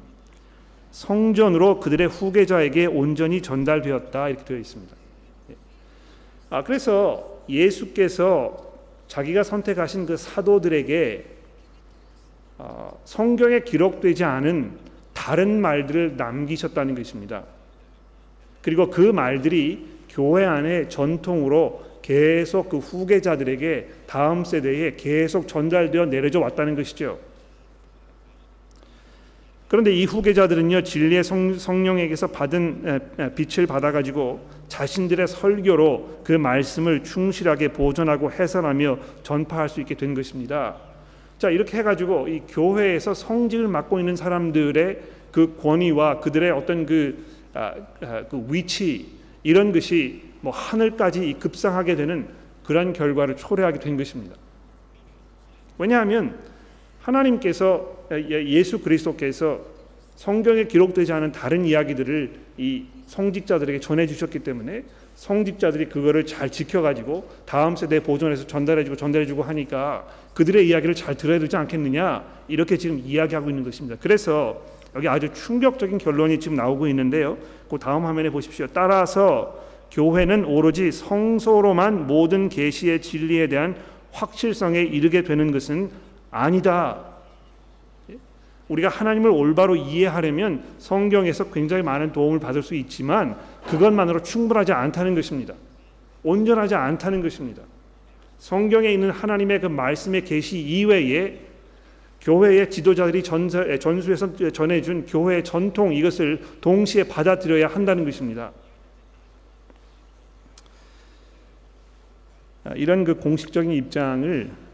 성전으로 0.90 1.80
그들의 1.80 2.08
후계자에게 2.08 2.86
온전히 2.86 3.42
전달되었다 3.42 4.28
이렇게 4.28 4.44
되어 4.44 4.56
있습니다. 4.56 4.96
예. 5.50 5.54
아 6.50 6.64
그래서 6.64 7.42
예수께서 7.48 8.68
자기가 9.08 9.42
선택하신 9.42 10.06
그 10.06 10.16
사도들에게 10.16 11.24
어, 12.58 13.00
성경에 13.04 13.60
기록되지 13.60 14.24
않은 14.24 14.72
다른 15.14 15.60
말들을 15.60 16.16
남기셨다는 16.16 16.94
것입니다. 16.94 17.44
그리고 18.62 18.90
그 18.90 19.00
말들이 19.00 19.86
교회 20.08 20.44
안에 20.44 20.88
전통으로 20.88 21.86
계속 22.02 22.68
그 22.68 22.78
후계자들에게 22.78 23.88
다음 24.06 24.44
세대에 24.44 24.96
계속 24.96 25.46
전달되어 25.46 26.06
내려져 26.06 26.40
왔다는 26.40 26.74
것이죠. 26.74 27.18
그런데 29.68 29.94
이 29.94 30.06
후계자들은요 30.06 30.82
진리의 30.82 31.22
성, 31.22 31.84
령에게서 31.84 32.28
받은 32.28 33.34
빛을 33.36 33.66
받아가지고 33.66 34.40
자신들의 34.68 35.28
설교로 35.28 36.22
그 36.24 36.32
말씀을 36.32 37.04
충실하게 37.04 37.68
보존하고 37.68 38.32
해설하며 38.32 38.98
전파할 39.22 39.68
수 39.68 39.80
있게 39.80 39.94
된 39.94 40.14
것입니다. 40.14 40.76
자 41.38 41.50
이렇게 41.50 41.78
해가지고 41.78 42.28
이 42.28 42.42
교회에서 42.48 43.14
성직을 43.14 43.68
맡고 43.68 43.98
있는 43.98 44.16
사람들의 44.16 45.00
그 45.30 45.56
권위와 45.60 46.20
그들의 46.20 46.50
어떤 46.50 46.86
그, 46.86 47.24
아, 47.52 47.74
아, 48.00 48.24
그 48.28 48.44
위치 48.48 49.18
이런 49.42 49.72
것이 49.72 50.22
뭐 50.40 50.52
하늘까지 50.52 51.36
급상하게 51.38 51.96
되는 51.96 52.28
그런 52.64 52.92
결과를 52.92 53.36
초래하게 53.36 53.78
된 53.78 53.96
것입니다. 53.96 54.34
왜냐하면 55.76 56.38
하나님께서 57.08 58.06
예수 58.30 58.80
그리스도께서 58.80 59.60
성경에 60.16 60.64
기록되지 60.64 61.12
않은 61.12 61.32
다른 61.32 61.64
이야기들을 61.64 62.32
이 62.58 62.84
성직자들에게 63.06 63.80
전해 63.80 64.06
주셨기 64.06 64.40
때문에 64.40 64.82
성직자들이 65.14 65.86
그거를 65.88 66.26
잘 66.26 66.50
지켜가지고 66.50 67.28
다음 67.46 67.76
세대에 67.76 68.00
보존해서 68.00 68.46
전달해주고 68.46 68.96
전달해주고 68.96 69.42
하니까 69.42 70.06
그들의 70.34 70.68
이야기를 70.68 70.94
잘 70.94 71.16
들어야 71.16 71.38
되지 71.38 71.56
않겠느냐 71.56 72.24
이렇게 72.48 72.76
지금 72.76 73.00
이야기하고 73.04 73.48
있는 73.48 73.64
것입니다. 73.64 73.96
그래서 74.00 74.60
여기 74.94 75.08
아주 75.08 75.32
충격적인 75.32 75.98
결론이 75.98 76.40
지금 76.40 76.56
나오고 76.56 76.88
있는데요. 76.88 77.38
그 77.70 77.78
다음 77.78 78.04
화면에 78.04 78.30
보십시오. 78.30 78.66
따라서 78.72 79.64
교회는 79.90 80.44
오로지 80.44 80.92
성소로만 80.92 82.06
모든 82.06 82.48
계시의 82.48 83.02
진리에 83.02 83.48
대한 83.48 83.76
확실성에 84.12 84.80
이르게 84.82 85.22
되는 85.22 85.52
것은 85.52 85.90
아니다. 86.30 87.04
우리가 88.68 88.88
하나님을 88.88 89.30
올바로 89.30 89.76
이해하려면 89.76 90.62
성경에서 90.78 91.50
굉장히 91.50 91.82
많은 91.82 92.12
도움을 92.12 92.38
받을 92.38 92.62
수 92.62 92.74
있지만 92.74 93.36
그것만으로 93.66 94.22
충분하지 94.22 94.72
않다는 94.72 95.14
것입니다. 95.14 95.54
온전하지 96.22 96.74
않다는 96.74 97.22
것입니다. 97.22 97.62
성경에 98.38 98.92
있는 98.92 99.10
하나님의 99.10 99.60
그 99.60 99.66
말씀의 99.66 100.24
계시 100.24 100.60
이외에 100.60 101.40
교회의 102.20 102.70
지도자들이 102.70 103.22
전서, 103.22 103.78
전수에서 103.78 104.50
전해준 104.52 105.06
교회의 105.06 105.44
전통 105.44 105.94
이것을 105.94 106.42
동시에 106.60 107.04
받아들여야 107.04 107.68
한다는 107.68 108.04
것입니다. 108.04 108.52
아, 112.64 112.72
이런 112.74 113.04
그 113.04 113.14
공식적인 113.14 113.70
입장을 113.70 114.50
아, 114.52 114.67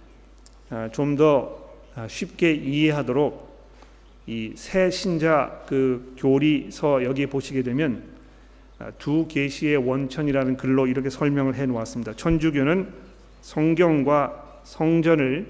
좀더 0.93 1.65
아, 1.95 2.09
쉽게 2.09 2.53
이해하도록 2.53 3.55
이 4.27 4.53
새 4.57 4.91
신자 4.91 5.63
그 5.67 6.15
교리서 6.17 7.05
여기 7.05 7.27
보시게 7.27 7.63
되면 7.63 8.03
두 8.99 9.27
계시의 9.29 9.77
원천이라는 9.77 10.57
글로 10.57 10.87
이렇게 10.87 11.11
설명을 11.11 11.55
해 11.55 11.67
놓았습니다. 11.67 12.15
천주교는 12.15 12.89
성경과 13.43 14.61
성전을 14.65 15.47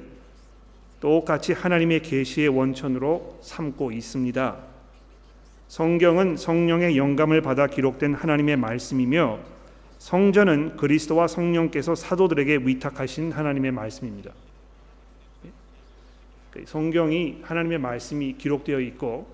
똑같이 1.00 1.52
하나님의 1.52 2.02
계시의 2.02 2.48
원천으로 2.48 3.38
삼고 3.42 3.92
있습니다. 3.92 4.56
성경은 5.68 6.36
성령의 6.36 6.96
영감을 6.96 7.42
받아 7.42 7.66
기록된 7.66 8.14
하나님의 8.14 8.56
말씀이며 8.56 9.38
성전은 9.98 10.76
그리스도와 10.76 11.28
성령께서 11.28 11.94
사도들에게 11.94 12.60
위탁하신 12.64 13.32
하나님의 13.32 13.72
말씀입니다. 13.72 14.32
그 16.54 16.62
성경이 16.64 17.40
하나님의 17.42 17.78
말씀이 17.78 18.36
기록되어 18.38 18.78
있고 18.78 19.26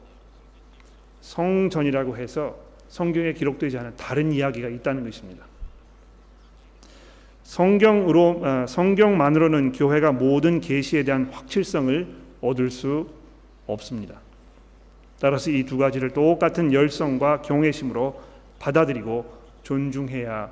성전이라고 1.21 2.17
해서 2.17 2.59
성경에 2.89 3.35
기록되지 3.35 3.77
않은 3.77 3.97
다른 3.99 4.33
이야기가 4.33 4.71
있다는 4.71 5.05
것입니다. 5.05 5.45
성경으로 7.43 8.41
어, 8.43 8.67
성경만으로는 8.67 9.73
교회가 9.73 10.13
모든 10.13 10.63
계시에 10.63 11.05
대한 11.05 11.27
확실성을 11.27 12.07
얻을 12.41 12.71
수 12.71 13.11
없습니다. 13.67 14.19
따라서 15.21 15.51
이 15.51 15.65
두 15.65 15.77
가지를 15.77 16.15
똑같은 16.15 16.73
열성과 16.73 17.43
경외심으로 17.43 18.19
받아들이고 18.59 19.31
존중해야 19.63 20.51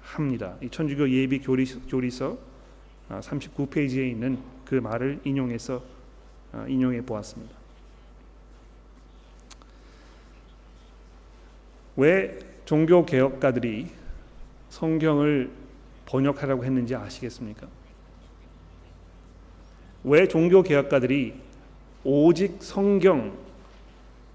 합니다. 0.00 0.54
이 0.62 0.70
천주교 0.70 1.10
예비 1.10 1.40
교리서, 1.40 1.80
교리서 1.90 2.38
39페이지에 3.10 4.00
아, 4.00 4.06
있는 4.06 4.38
그 4.64 4.76
말을 4.76 5.20
인용해서 5.24 5.76
아, 5.76 5.95
인용해 6.68 7.02
보았습니다. 7.02 7.54
왜 11.96 12.38
종교 12.64 13.04
개혁가들이 13.04 13.88
성경을 14.70 15.50
번역하라고 16.06 16.64
했는지 16.64 16.94
아시겠습니까? 16.94 17.66
왜 20.04 20.28
종교 20.28 20.62
개혁가들이 20.62 21.34
오직 22.04 22.58
성경 22.60 23.36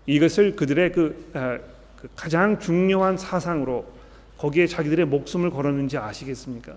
이것을 0.05 0.55
그들의 0.55 0.91
그, 0.91 1.31
아, 1.33 1.59
그 1.95 2.09
가장 2.15 2.59
중요한 2.59 3.17
사상으로 3.17 3.85
거기에 4.37 4.67
자기들의 4.67 5.05
목숨을 5.05 5.51
걸었는지 5.51 5.97
아시겠습니까? 5.97 6.75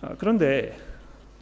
아, 0.00 0.14
그런데 0.16 0.78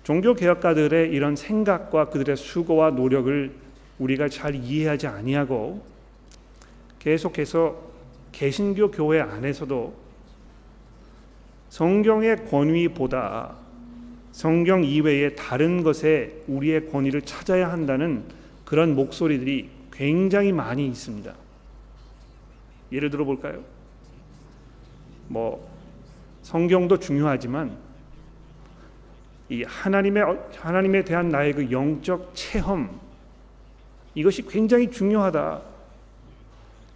종교 0.02 0.34
개혁가들의 0.34 1.10
이런 1.12 1.36
생각과 1.36 2.10
그들의 2.10 2.36
수고와 2.36 2.90
노력을 2.90 3.54
우리가 3.98 4.28
잘 4.28 4.54
이해하지 4.54 5.06
아니하고 5.06 5.84
계속해서 6.98 7.92
개신교 8.32 8.90
교회 8.90 9.20
안에서도 9.20 9.94
성경의 11.68 12.46
권위보다 12.46 13.56
성경 14.32 14.82
이외의 14.82 15.36
다른 15.36 15.82
것에 15.82 16.42
우리의 16.48 16.88
권위를 16.88 17.22
찾아야 17.22 17.70
한다는 17.70 18.24
그런 18.64 18.94
목소리들이 18.94 19.68
굉장히 19.92 20.52
많이 20.52 20.86
있습니다. 20.86 21.32
예를 22.90 23.10
들어 23.10 23.24
볼까요? 23.24 23.62
뭐 25.28 25.70
성경도 26.42 26.98
중요하지만 26.98 27.76
이 29.52 29.64
하나님의 29.64 30.24
하나님에 30.56 31.04
대한 31.04 31.28
나의 31.28 31.52
그 31.52 31.70
영적 31.70 32.30
체험 32.32 32.88
이것이 34.14 34.46
굉장히 34.48 34.90
중요하다. 34.90 35.60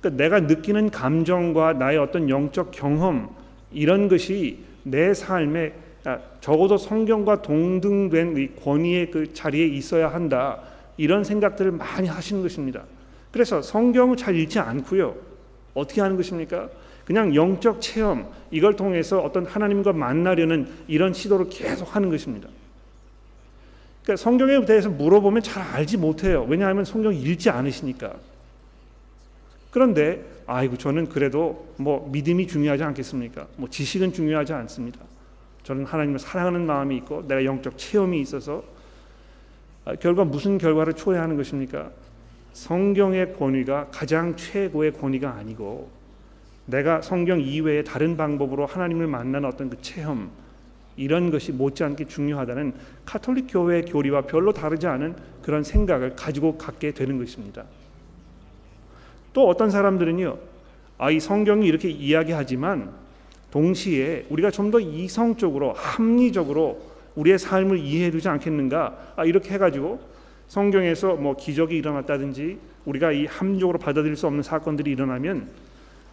그러니까 0.01 0.23
내가 0.23 0.41
느끼는 0.41 0.89
감정과 0.89 1.75
나의 1.75 1.99
어떤 1.99 2.31
영적 2.31 2.71
경험 2.71 3.29
이런 3.71 4.09
것이 4.09 4.65
내 4.85 5.13
삶에 5.13 5.75
아, 6.05 6.19
적어도 6.41 6.79
성경과 6.79 7.43
동등된 7.43 8.39
이 8.39 8.55
권위의 8.55 9.11
그 9.11 9.35
자리에 9.35 9.67
있어야 9.67 10.09
한다. 10.09 10.61
이런 10.97 11.25
생각들을 11.25 11.73
많이 11.73 12.09
하시는 12.09 12.41
것입니다. 12.41 12.85
그래서 13.33 13.61
성경을 13.61 14.17
잘 14.17 14.35
읽지 14.35 14.61
않고요. 14.61 15.15
어떻게 15.75 16.01
하는 16.01 16.17
것입니까? 16.17 16.71
그냥 17.07 17.35
영적 17.35 17.81
체험 17.81 18.29
이걸 18.51 18.75
통해서 18.75 19.21
어떤 19.21 19.47
하나님과 19.47 19.93
만나려는 19.93 20.69
이런 20.89 21.15
시도를 21.15 21.49
계속 21.49 21.95
하는 21.95 22.11
것입니다. 22.11 22.49
그러니까 24.03 24.23
성경에 24.23 24.65
대해서 24.67 24.91
물어보면 24.91 25.43
잘 25.43 25.63
알지 25.63 25.97
못해요. 25.97 26.45
왜냐하면 26.49 26.85
성경 26.85 27.15
읽지 27.15 27.49
않으시니까. 27.49 28.15
그런데 29.71 30.25
아이고 30.47 30.77
저는 30.77 31.09
그래도 31.09 31.69
뭐 31.77 32.09
믿음이 32.13 32.47
중요하지 32.47 32.83
않겠습니까? 32.83 33.47
뭐 33.57 33.69
지식은 33.69 34.13
중요하지 34.13 34.53
않습니다. 34.53 35.01
저는 35.63 35.85
하나님을 35.85 36.19
사랑하는 36.19 36.67
마음이 36.67 36.97
있고 36.99 37.27
내가 37.27 37.45
영적 37.45 37.79
체험이 37.79 38.21
있어서 38.21 38.63
아, 39.85 39.95
결과 39.95 40.25
무슨 40.25 40.59
결과를 40.59 40.95
초래하는 40.95 41.37
것입니까? 41.37 41.91
성경의 42.53 43.35
권위가 43.35 43.89
가장 43.91 44.37
최고의 44.37 44.93
권위가 44.93 45.31
아니고 45.33 45.96
내가 46.67 47.01
성경 47.01 47.41
이외의 47.41 47.85
다른 47.85 48.17
방법으로 48.17 48.67
하나님을 48.67 49.07
만나는 49.07 49.49
어떤 49.49 49.71
그 49.71 49.81
체험 49.81 50.31
이런 50.97 51.31
것이 51.31 51.53
못지않게 51.53 52.07
중요하다는 52.07 52.75
카톨릭 53.05 53.47
교회의 53.51 53.85
교리와 53.85 54.23
별로 54.23 54.53
다르지 54.53 54.87
않은 54.87 55.15
그런 55.43 55.63
생각을 55.63 56.17
가지고 56.17 56.57
갖게 56.59 56.93
되는 56.93 57.19
것입니다. 57.19 57.65
또 59.33 59.49
어떤 59.49 59.71
사람들은요, 59.71 60.39
아, 60.99 61.11
이 61.11 61.21
성경이 61.21 61.67
이렇게 61.67 61.91
이야기하지만 61.91 62.91
동시에 63.51 64.27
우리가 64.31 64.51
좀 64.51 64.71
더 64.71 64.81
이성적으로 64.81 65.73
합리적으로 65.75 66.81
우리의 67.15 67.39
삶을 67.39 67.79
이해해 67.79 68.11
주지 68.11 68.29
않겠는가? 68.29 69.13
아, 69.17 69.25
이렇게 69.25 69.55
해가지고 69.55 70.01
성경에서 70.49 71.15
뭐 71.15 71.37
기적이 71.37 71.77
일어났다든지 71.77 72.59
우리가 72.87 73.13
이 73.13 73.27
합리적으로 73.27 73.79
받아들일 73.79 74.17
수 74.17 74.27
없는 74.27 74.43
사건들이 74.43 74.91
일어나면 74.91 75.49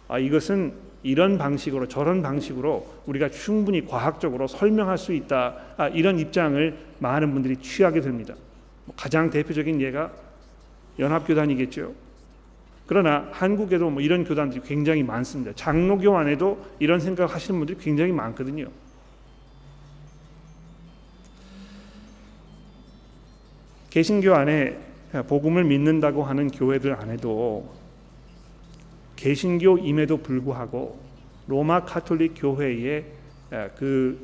아, 0.08 0.18
이것은 0.18 0.72
이런 1.02 1.36
방식으로 1.36 1.86
저런 1.86 2.22
방식으로 2.22 2.86
우리가 3.06 3.28
충분히 3.28 3.86
과학적으로 3.86 4.46
설명할 4.46 4.96
수 4.96 5.12
있다 5.12 5.56
아, 5.76 5.88
이런 5.88 6.18
입장을 6.18 6.76
많은 6.98 7.32
분들이 7.32 7.56
취하게 7.56 8.00
됩니다. 8.00 8.34
뭐 8.86 8.94
가장 8.96 9.30
대표적인 9.30 9.80
예가 9.80 10.12
연합교단이겠죠. 10.98 11.92
그러나 12.86 13.28
한국에도 13.32 13.90
뭐 13.90 14.02
이런 14.02 14.24
교단들이 14.24 14.62
굉장히 14.64 15.02
많습니다. 15.02 15.52
장로교 15.54 16.16
안에도 16.16 16.64
이런 16.78 17.00
생각 17.00 17.34
하시는 17.34 17.58
분들이 17.58 17.78
굉장히 17.78 18.12
많거든요. 18.12 18.68
개신교 23.88 24.34
안에 24.34 24.78
복음을 25.28 25.64
믿는다고 25.64 26.24
하는 26.24 26.48
교회들 26.48 26.94
안에도 26.94 27.72
개신교임에도 29.16 30.18
불구하고 30.18 30.98
로마 31.46 31.84
카톨릭 31.84 32.34
교회의 32.36 33.04
그 33.76 34.18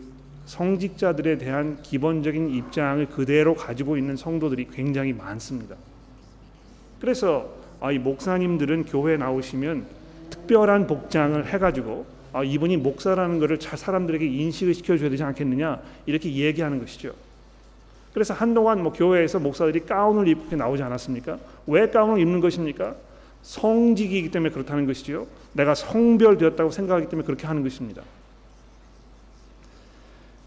성직자들에 0.46 1.38
대한 1.38 1.80
기본적인 1.82 2.50
입장을 2.50 3.06
그대로 3.06 3.54
가지고 3.54 3.96
있는 3.96 4.16
성도들이 4.16 4.68
굉장히 4.72 5.12
많습니다. 5.12 5.76
그래서 7.00 7.50
아, 7.80 7.92
이 7.92 7.98
목사님들은 7.98 8.84
교회 8.84 9.16
나오시면 9.16 9.86
특별한 10.28 10.86
복장을 10.86 11.46
해가지고 11.46 12.04
아, 12.32 12.44
이분이 12.44 12.76
목사라는 12.78 13.38
것을 13.38 13.58
사람들에게 13.60 14.26
인식을 14.26 14.74
시켜줘야 14.74 15.08
되지 15.08 15.22
않겠느냐 15.22 15.80
이렇게 16.06 16.30
얘기하는 16.32 16.78
것이죠. 16.78 17.12
그래서 18.12 18.34
한동안 18.34 18.82
뭐 18.82 18.92
교회에서 18.92 19.38
목사들이 19.38 19.86
가운을 19.86 20.28
입고 20.28 20.56
나오지 20.56 20.82
않았습니까? 20.82 21.38
왜 21.66 21.88
가운을 21.88 22.20
입는 22.20 22.40
것입니까? 22.40 22.96
성직이기 23.42 24.30
때문에 24.30 24.52
그렇다는 24.52 24.86
것이지요. 24.86 25.26
내가 25.52 25.74
성별되었다고 25.74 26.70
생각하기 26.70 27.08
때문에 27.08 27.26
그렇게 27.26 27.46
하는 27.46 27.62
것입니다. 27.62 28.02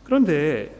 그런데 0.04 0.76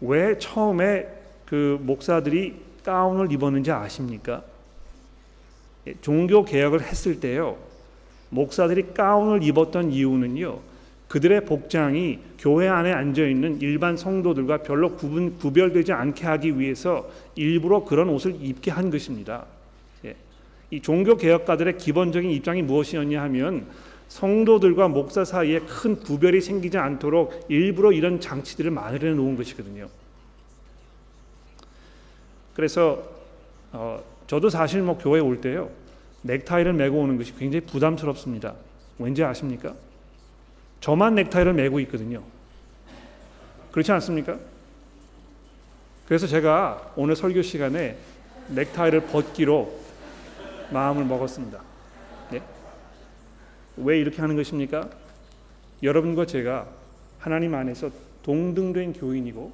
왜 0.00 0.38
처음에 0.38 1.08
그 1.46 1.78
목사들이 1.82 2.56
가운을 2.84 3.32
입었는지 3.32 3.70
아십니까? 3.70 4.42
예, 5.86 5.94
종교 6.00 6.44
개혁을 6.44 6.82
했을 6.82 7.20
때요. 7.20 7.58
목사들이 8.30 8.94
가운을 8.94 9.42
입었던 9.42 9.90
이유는요. 9.90 10.60
그들의 11.08 11.44
복장이 11.44 12.20
교회 12.38 12.68
안에 12.68 12.92
앉아 12.92 13.26
있는 13.26 13.60
일반 13.60 13.96
성도들과 13.96 14.58
별로 14.58 14.94
구분 14.96 15.36
구별되지 15.38 15.92
않게 15.92 16.24
하기 16.24 16.58
위해서 16.60 17.10
일부러 17.34 17.84
그런 17.84 18.08
옷을 18.10 18.36
입게 18.40 18.70
한 18.70 18.90
것입니다. 18.90 19.44
예. 20.72 20.76
이 20.76 20.80
종교 20.80 21.16
개혁가들의 21.16 21.78
기본적인 21.78 22.30
입장이 22.30 22.62
무엇이었냐 22.62 23.22
하면 23.22 23.66
성도들과 24.08 24.88
목사 24.88 25.24
사이에 25.24 25.60
큰 25.60 25.96
구별이 25.96 26.40
생기지 26.40 26.78
않도록 26.78 27.46
일부러 27.48 27.92
이런 27.92 28.20
장치들을 28.20 28.70
마련해 28.70 29.14
놓은 29.14 29.36
것이거든요. 29.36 29.88
그래서 32.54 33.02
어, 33.72 34.02
저도 34.26 34.50
사실 34.50 34.82
뭐 34.82 34.98
교회 34.98 35.20
올 35.20 35.40
때요 35.40 35.70
넥타이를 36.22 36.72
메고 36.72 36.98
오는 36.98 37.16
것이 37.16 37.34
굉장히 37.36 37.64
부담스럽습니다. 37.66 38.54
왠지 38.98 39.22
아십니까? 39.22 39.74
저만 40.80 41.14
넥타이를 41.14 41.52
메고 41.52 41.80
있거든요. 41.80 42.22
그렇지 43.70 43.92
않습니까? 43.92 44.38
그래서 46.06 46.26
제가 46.26 46.92
오늘 46.96 47.14
설교 47.14 47.42
시간에 47.42 47.96
넥타이를 48.48 49.06
벗기로 49.06 49.72
마음을 50.72 51.04
먹었습니다. 51.04 51.60
네? 52.30 52.42
왜 53.76 53.98
이렇게 53.98 54.20
하는 54.20 54.36
것입니까? 54.36 54.88
여러분과 55.82 56.26
제가 56.26 56.68
하나님 57.18 57.54
안에서 57.54 57.90
동등된 58.22 58.92
교인이고 58.94 59.52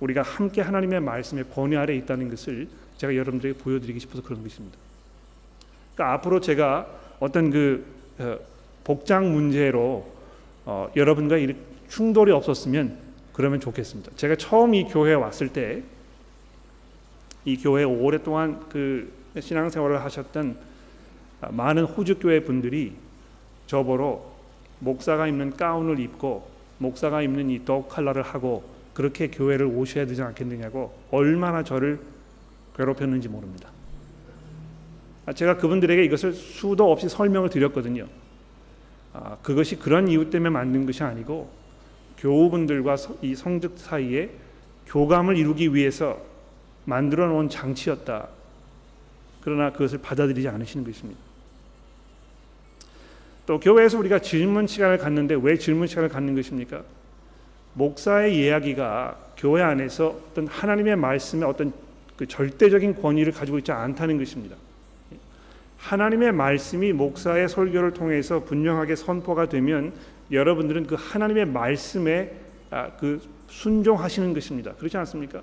우리가 0.00 0.22
함께 0.22 0.60
하나님의 0.60 1.00
말씀의 1.00 1.44
권위 1.52 1.76
아래 1.76 1.94
있다는 1.96 2.30
것을 2.30 2.68
제가 2.96 3.14
여러분들에게 3.14 3.58
보여드리고 3.58 3.98
싶어서 3.98 4.22
그런 4.22 4.42
것입니다. 4.42 4.78
그러니까 5.94 6.14
앞으로 6.14 6.40
제가 6.40 6.86
어떤 7.20 7.50
그 7.50 7.84
어, 8.18 8.38
복장 8.84 9.32
문제로 9.32 10.12
어, 10.64 10.90
여러분과 10.94 11.36
충돌이 11.88 12.32
없었으면 12.32 12.98
그러면 13.32 13.60
좋겠습니다. 13.60 14.12
제가 14.16 14.36
처음 14.36 14.74
이 14.74 14.84
교회에 14.84 15.14
왔을 15.14 15.48
때 15.48 15.82
이 17.48 17.56
교회에 17.56 17.84
오랫동안 17.84 18.60
그 18.68 19.10
신앙생활을 19.40 20.02
하셨던 20.04 20.56
많은 21.50 21.84
호주 21.84 22.18
교회 22.18 22.42
분들이 22.42 22.94
저보러 23.66 24.22
목사가 24.80 25.26
입는 25.26 25.56
가운을 25.56 26.00
입고 26.00 26.48
목사가 26.78 27.22
입는 27.22 27.50
이 27.50 27.64
덕 27.64 27.88
칼라를 27.88 28.22
하고 28.22 28.64
그렇게 28.94 29.28
교회를 29.28 29.66
오셔야 29.66 30.06
되지 30.06 30.22
않겠느냐고 30.22 30.92
얼마나 31.10 31.62
저를 31.62 32.00
괴롭혔는지 32.76 33.28
모릅니다. 33.28 33.70
아, 35.26 35.32
제가 35.32 35.56
그분들에게 35.58 36.04
이것을 36.04 36.32
수도 36.32 36.90
없이 36.90 37.08
설명을 37.08 37.50
드렸거든요. 37.50 38.06
아, 39.12 39.36
그것이 39.42 39.76
그런 39.76 40.08
이유 40.08 40.30
때문에 40.30 40.50
만든 40.50 40.86
것이 40.86 41.02
아니고 41.02 41.50
교우분들과 42.18 42.96
이 43.22 43.34
성적 43.34 43.78
사이에 43.78 44.30
교감을 44.86 45.36
이루기 45.36 45.74
위해서 45.74 46.18
만들어 46.84 47.26
놓은 47.28 47.50
장치였다. 47.50 48.28
그러나 49.48 49.72
그것을 49.72 49.98
받아들이지 49.98 50.46
않으시는 50.48 50.84
것입니다. 50.84 51.18
또 53.46 53.58
교회에서 53.58 53.98
우리가 53.98 54.18
질문 54.18 54.66
시간을 54.66 54.98
갖는데 54.98 55.34
왜 55.40 55.56
질문 55.56 55.86
시간을 55.86 56.10
갖는 56.10 56.34
것입니까? 56.34 56.82
목사의 57.72 58.36
이야기가 58.36 59.16
교회 59.38 59.62
안에서 59.62 60.20
어떤 60.30 60.46
하나님의 60.46 60.96
말씀의 60.96 61.48
어떤 61.48 61.72
그 62.16 62.26
절대적인 62.26 63.00
권위를 63.00 63.32
가지고 63.32 63.58
있지 63.58 63.72
않다는 63.72 64.18
것입니다. 64.18 64.56
하나님의 65.78 66.32
말씀이 66.32 66.92
목사의 66.92 67.48
설교를 67.48 67.94
통해서 67.94 68.44
분명하게 68.44 68.96
선포가 68.96 69.48
되면 69.48 69.92
여러분들은 70.30 70.86
그 70.86 70.96
하나님의 70.98 71.46
말씀에 71.46 72.32
아, 72.70 72.90
그 72.98 73.22
순종하시는 73.48 74.34
것입니다. 74.34 74.74
그렇지 74.74 74.98
않습니까? 74.98 75.40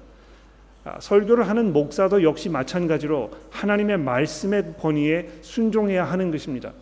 아, 0.86 1.00
설교를 1.00 1.50
하는 1.50 1.74
목사도 1.74 2.22
역시 2.22 2.48
마찬가지로 2.48 3.32
하나님의 3.50 3.98
말씀의 3.98 4.76
권위에 4.80 5.30
순종해야 5.42 6.06
하는 6.06 6.30
것입니다. 6.30 6.74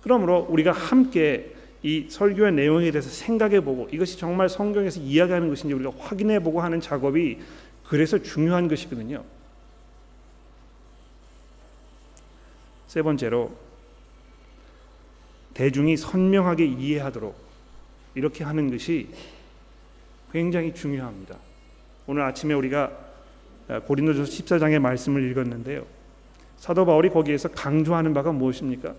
그러므로 0.00 0.46
우리가 0.48 0.70
함께 0.70 1.52
이 1.82 2.06
설교의 2.08 2.52
내용에 2.52 2.92
대해서 2.92 3.10
생각해 3.10 3.60
보고 3.60 3.88
이것이 3.90 4.16
정말 4.16 4.48
성경에서 4.48 5.00
이야기하는 5.00 5.48
것인지 5.48 5.74
우리가 5.74 5.90
확인해 5.98 6.38
보고 6.38 6.60
하는 6.60 6.80
작업이 6.80 7.40
그래서 7.84 8.22
중요한 8.22 8.68
것이거든요. 8.68 9.24
세 12.86 13.02
번째로 13.02 13.50
대중이 15.54 15.96
선명하게 15.96 16.64
이해하도록 16.64 17.34
이렇게 18.14 18.44
하는 18.44 18.70
것이 18.70 19.08
굉장히 20.30 20.72
중요합니다. 20.72 21.36
오늘 22.06 22.22
아침에 22.22 22.54
우리가 22.54 23.01
고린도전서 23.80 24.30
14장의 24.30 24.78
말씀을 24.78 25.30
읽었는데요. 25.30 25.84
사도 26.56 26.86
바울이 26.86 27.10
거기에서 27.10 27.48
강조하는 27.48 28.14
바가 28.14 28.32
무엇입니까? 28.32 28.94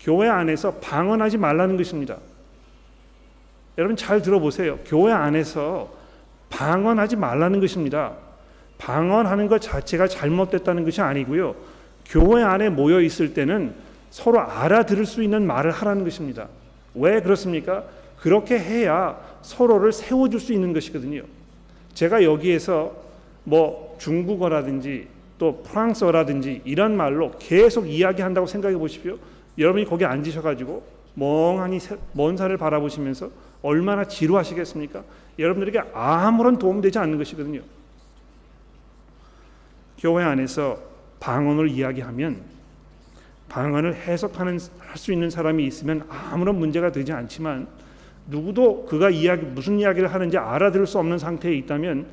교회 0.00 0.28
안에서 0.28 0.74
방언하지 0.74 1.38
말라는 1.38 1.76
것입니다. 1.76 2.18
여러분 3.78 3.96
잘 3.96 4.20
들어보세요. 4.20 4.78
교회 4.84 5.12
안에서 5.12 5.92
방언하지 6.50 7.16
말라는 7.16 7.60
것입니다. 7.60 8.14
방언하는 8.78 9.46
것 9.48 9.60
자체가 9.60 10.08
잘못됐다는 10.08 10.84
것이 10.84 11.00
아니고요. 11.00 11.54
교회 12.04 12.42
안에 12.42 12.68
모여 12.68 13.00
있을 13.00 13.32
때는 13.32 13.74
서로 14.10 14.40
알아들을 14.40 15.06
수 15.06 15.22
있는 15.22 15.46
말을 15.46 15.70
하라는 15.70 16.04
것입니다. 16.04 16.48
왜 16.94 17.22
그렇습니까? 17.22 17.84
그렇게 18.18 18.58
해야 18.58 19.18
서로를 19.42 19.92
세워줄 19.92 20.40
수 20.40 20.52
있는 20.52 20.72
것이거든요. 20.72 21.22
제가 21.94 22.22
여기에서 22.22 22.94
뭐 23.44 23.96
중국어라든지 23.98 25.08
또 25.38 25.62
프랑스어라든지 25.62 26.62
이런 26.64 26.96
말로 26.96 27.32
계속 27.38 27.88
이야기한다고 27.88 28.46
생각해 28.46 28.76
보십시오. 28.76 29.18
여러분이 29.58 29.84
거기 29.84 30.04
앉으셔가지고 30.04 30.82
멍하니 31.14 31.78
먼 32.12 32.36
산을 32.36 32.56
바라보시면서 32.56 33.30
얼마나 33.62 34.04
지루하시겠습니까? 34.04 35.02
여러분들에게 35.38 35.80
아무런 35.92 36.58
도움되지 36.58 36.98
않는 36.98 37.18
것이거든요. 37.18 37.60
교회 39.98 40.24
안에서 40.24 40.78
방언을 41.20 41.68
이야기하면 41.68 42.42
방언을 43.48 43.94
해석하는 43.94 44.58
할 44.78 44.96
수 44.96 45.12
있는 45.12 45.30
사람이 45.30 45.64
있으면 45.66 46.04
아무런 46.08 46.58
문제가 46.58 46.92
되지 46.92 47.12
않지만 47.12 47.66
누구도 48.28 48.84
그가 48.84 49.08
이야기 49.08 49.46
무슨 49.46 49.78
이야기를 49.80 50.12
하는지 50.12 50.36
알아들을 50.36 50.86
수 50.86 50.98
없는 50.98 51.18
상태에 51.18 51.54
있다면 51.54 52.06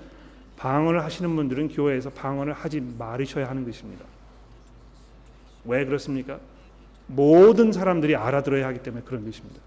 방언을 0.60 1.03
하시는 1.03 1.34
분들은 1.36 1.70
교회에서 1.70 2.10
방언을 2.10 2.51
하지 2.51 2.82
말으셔야 2.82 3.49
하는 3.49 3.66
것입니다. 3.66 4.03
왜 5.64 5.86
그렇습니까? 5.86 6.39
모든 7.07 7.72
사람들이 7.72 8.16
알아들어야 8.16 8.68
하기 8.68 8.84
때문에 8.84 9.03
그런 9.05 9.26
것입니다. 9.26 9.62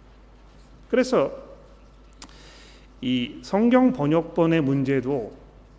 그래서 0.91 1.33
이 3.01 3.41
성경 3.43 3.93
번역본의 3.95 4.61
문제도 4.61 5.35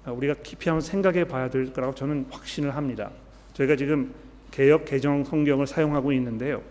우리가 0.05 0.34
깊이 0.41 0.70
한번 0.70 0.82
생각해 0.82 1.26
봐야 1.26 1.49
될 1.49 1.72
거라고 1.72 1.93
저는 1.93 2.26
확신을 2.32 2.76
합니다. 2.76 3.11
저희가 3.53 3.76
지금 3.76 4.14
개역 4.49 4.86
개정 4.86 5.24
성경을 5.24 5.68
사용하고 5.68 6.11
있는데요. 6.14 6.64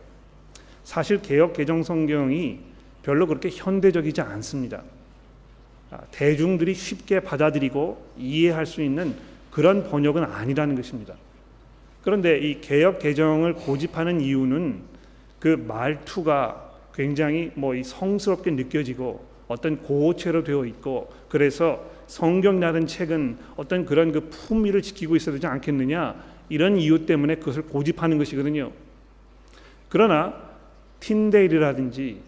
사실 0.83 1.23
개역 1.23 1.53
개정 1.53 1.85
성경이 1.85 2.59
별로 3.03 3.27
그렇게 3.29 3.51
현대적이지 3.51 4.21
않습니다. 4.21 4.83
아, 5.93 5.99
대중들이 6.11 6.73
쉽게 6.75 7.21
받아들이고 7.21 8.03
이해할 8.17 8.65
수 8.65 8.83
있는 8.83 9.15
그런 9.51 9.85
번역은 9.91 10.25
아니라는 10.25 10.75
것입니다. 10.75 11.15
그런데 12.03 12.39
이 12.39 12.63
개역 12.63 12.99
개정을 12.99 13.53
고집하는 13.53 14.23
이유는 14.23 14.81
그 15.39 15.49
말투가 15.49 16.71
굉장히 16.95 17.51
뭐 17.55 17.75
성스럽게 17.83 18.53
느껴지고 18.53 19.25
어떤 19.49 19.83
고체로 19.83 20.43
되어 20.43 20.65
있고 20.65 21.13
그래서 21.29 21.85
성경이라는 22.07 22.87
책은 22.87 23.37
어떤 23.57 23.85
그런 23.85 24.13
그 24.13 24.31
품위를 24.31 24.81
지키고 24.81 25.15
있어야 25.17 25.35
되지 25.35 25.47
않겠느냐 25.47 26.15
이런 26.49 26.79
이유 26.79 27.05
때문에 27.05 27.37
그것을 27.37 27.63
고집하는 27.63 28.17
것이거든요. 28.17 28.73
그러나 29.91 30.35
틴데일이라든지 31.01 32.21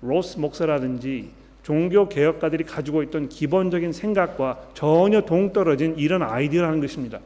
로스 0.00 0.40
목사라든지 0.40 1.30
종교 1.62 2.08
개혁가들이 2.08 2.64
가지고 2.64 3.02
있던 3.04 3.28
기본적인 3.28 3.92
생각과 3.92 4.70
전혀 4.74 5.20
동떨어진 5.22 5.96
이런 5.98 6.22
아이디어라는 6.22 6.80
것입니다. 6.80 7.20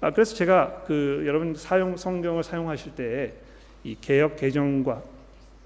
아, 0.00 0.10
그래서 0.10 0.34
제가 0.34 0.84
그 0.86 1.24
여러분 1.26 1.54
사용 1.54 1.96
성경을 1.96 2.42
사용하실 2.44 2.94
때 2.94 3.46
이 3.86 3.96
개혁 4.00 4.36
개정과 4.36 5.02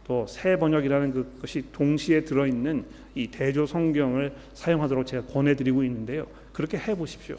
또 0.07 0.27
새 0.29 0.59
번역이라는 0.59 1.13
그 1.13 1.39
것이 1.41 1.65
동시에 1.73 2.25
들어 2.25 2.47
있는 2.47 2.85
이 3.15 3.29
대조 3.29 3.65
성경을 3.65 4.35
사용하도록 4.53 5.07
제가 5.07 5.27
권해 5.33 5.55
드리고 5.57 5.83
있는데요. 5.85 6.27
그렇게 6.53 6.77
해 6.77 6.95
보십시오. 6.95 7.37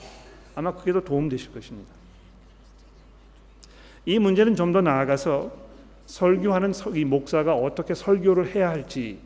아마 0.56 0.74
그게 0.74 0.92
더 0.92 1.02
도움 1.02 1.30
되실 1.30 1.54
것입니다. 1.54 1.92
이 4.06 4.18
문제는 4.18 4.56
좀 4.56 4.72
더 4.72 4.82
나아가서 4.82 5.52
설교하는 6.08 6.74
이 6.96 7.06
목사가 7.06 7.54
어떻게 7.56 7.94
설교를 7.94 8.56
해야 8.56 8.70
할지 8.70 9.20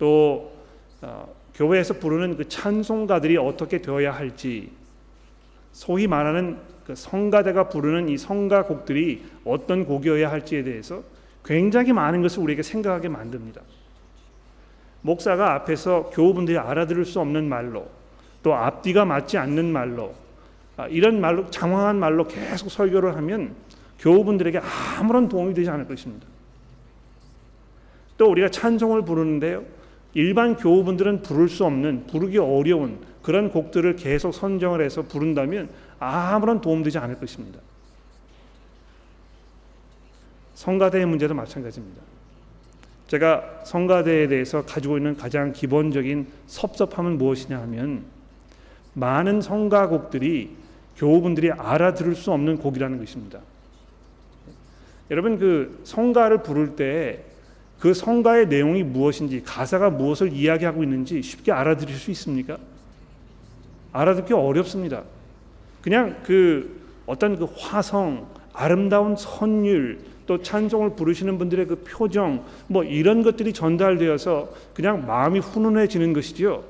또 0.00 0.50
어, 1.02 1.32
교회에서 1.54 1.94
부르는 1.94 2.38
그 2.38 2.48
찬송가들이 2.48 3.36
어떻게 3.36 3.82
되어야 3.82 4.12
할지 4.12 4.72
소위 5.72 6.06
말하는 6.06 6.58
그 6.86 6.94
성가대가 6.94 7.68
부르는 7.68 8.08
이 8.08 8.16
성가곡들이 8.16 9.22
어떤 9.44 9.84
곡이어야 9.84 10.30
할지에 10.30 10.64
대해서 10.64 11.02
굉장히 11.44 11.92
많은 11.92 12.22
것을 12.22 12.42
우리에게 12.42 12.62
생각하게 12.62 13.08
만듭니다. 13.08 13.60
목사가 15.02 15.54
앞에서 15.54 16.10
교우분들이 16.12 16.56
알아들을 16.58 17.04
수 17.04 17.20
없는 17.20 17.48
말로 17.48 17.88
또 18.42 18.54
앞뒤가 18.54 19.04
맞지 19.04 19.36
않는 19.36 19.70
말로 19.70 20.14
아, 20.78 20.86
이런 20.88 21.20
말로 21.20 21.50
장황한 21.50 21.98
말로 21.98 22.26
계속 22.26 22.70
설교를 22.70 23.16
하면 23.16 23.54
교우분들에게 23.98 24.60
아무런 24.98 25.28
도움이 25.28 25.52
되지 25.52 25.68
않을 25.68 25.86
것입니다. 25.86 26.26
또 28.16 28.30
우리가 28.30 28.48
찬송을 28.48 29.02
부르는데요. 29.02 29.79
일반 30.14 30.56
교우분들은 30.56 31.22
부를 31.22 31.48
수 31.48 31.64
없는 31.64 32.06
부르기 32.06 32.38
어려운 32.38 32.98
그런 33.22 33.50
곡들을 33.50 33.96
계속 33.96 34.32
선정을 34.32 34.82
해서 34.82 35.02
부른다면 35.02 35.68
아무런 35.98 36.60
도움되지 36.60 36.98
않을 36.98 37.18
것입니다. 37.18 37.60
성가대의 40.54 41.06
문제도 41.06 41.32
마찬가지입니다. 41.34 42.02
제가 43.08 43.62
성가대에 43.64 44.28
대해서 44.28 44.64
가지고 44.64 44.96
있는 44.96 45.16
가장 45.16 45.52
기본적인 45.52 46.28
섭섭함은 46.46 47.18
무엇이냐 47.18 47.58
하면 47.62 48.04
많은 48.94 49.40
성가곡들이 49.40 50.56
교우분들이 50.96 51.50
알아들을 51.50 52.14
수 52.14 52.30
없는 52.32 52.58
곡이라는 52.58 52.98
것입니다. 52.98 53.40
여러분 55.10 55.38
그 55.38 55.80
성가를 55.84 56.42
부를 56.42 56.76
때 56.76 57.24
그 57.80 57.94
성가의 57.94 58.48
내용이 58.48 58.82
무엇인지 58.82 59.42
가사가 59.42 59.88
무엇을 59.90 60.32
이야기하고 60.32 60.82
있는지 60.82 61.22
쉽게 61.22 61.50
알아들을 61.50 61.94
수 61.94 62.10
있습니까? 62.10 62.58
알아듣기 63.92 64.34
어렵습니다. 64.34 65.02
그냥 65.80 66.18
그 66.22 66.78
어떤 67.06 67.38
그 67.38 67.46
화성, 67.56 68.26
아름다운 68.52 69.16
선율, 69.16 69.98
또 70.26 70.42
찬송을 70.42 70.90
부르시는 70.90 71.38
분들의 71.38 71.66
그 71.66 71.76
표정, 71.76 72.44
뭐 72.68 72.84
이런 72.84 73.22
것들이 73.22 73.52
전달되어서 73.52 74.52
그냥 74.74 75.06
마음이 75.06 75.40
훈훈해지는 75.40 76.12
것이지요. 76.12 76.62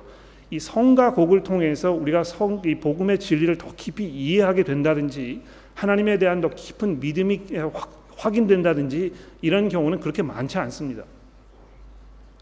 이 0.50 0.58
성가 0.58 1.12
곡을 1.14 1.42
통해서 1.42 1.90
우리가 1.92 2.22
성, 2.24 2.62
이 2.64 2.76
복음의 2.76 3.18
진리를 3.18 3.58
더 3.58 3.72
깊이 3.76 4.08
이해하게 4.08 4.62
된다든지 4.62 5.42
하나님에 5.74 6.18
대한 6.18 6.40
더 6.40 6.48
깊은 6.48 7.00
믿음이 7.00 7.42
확, 7.74 7.99
확인된다든지 8.20 9.14
이런 9.40 9.68
경우는 9.68 10.00
그렇게 10.00 10.22
많지 10.22 10.58
않습니다. 10.58 11.04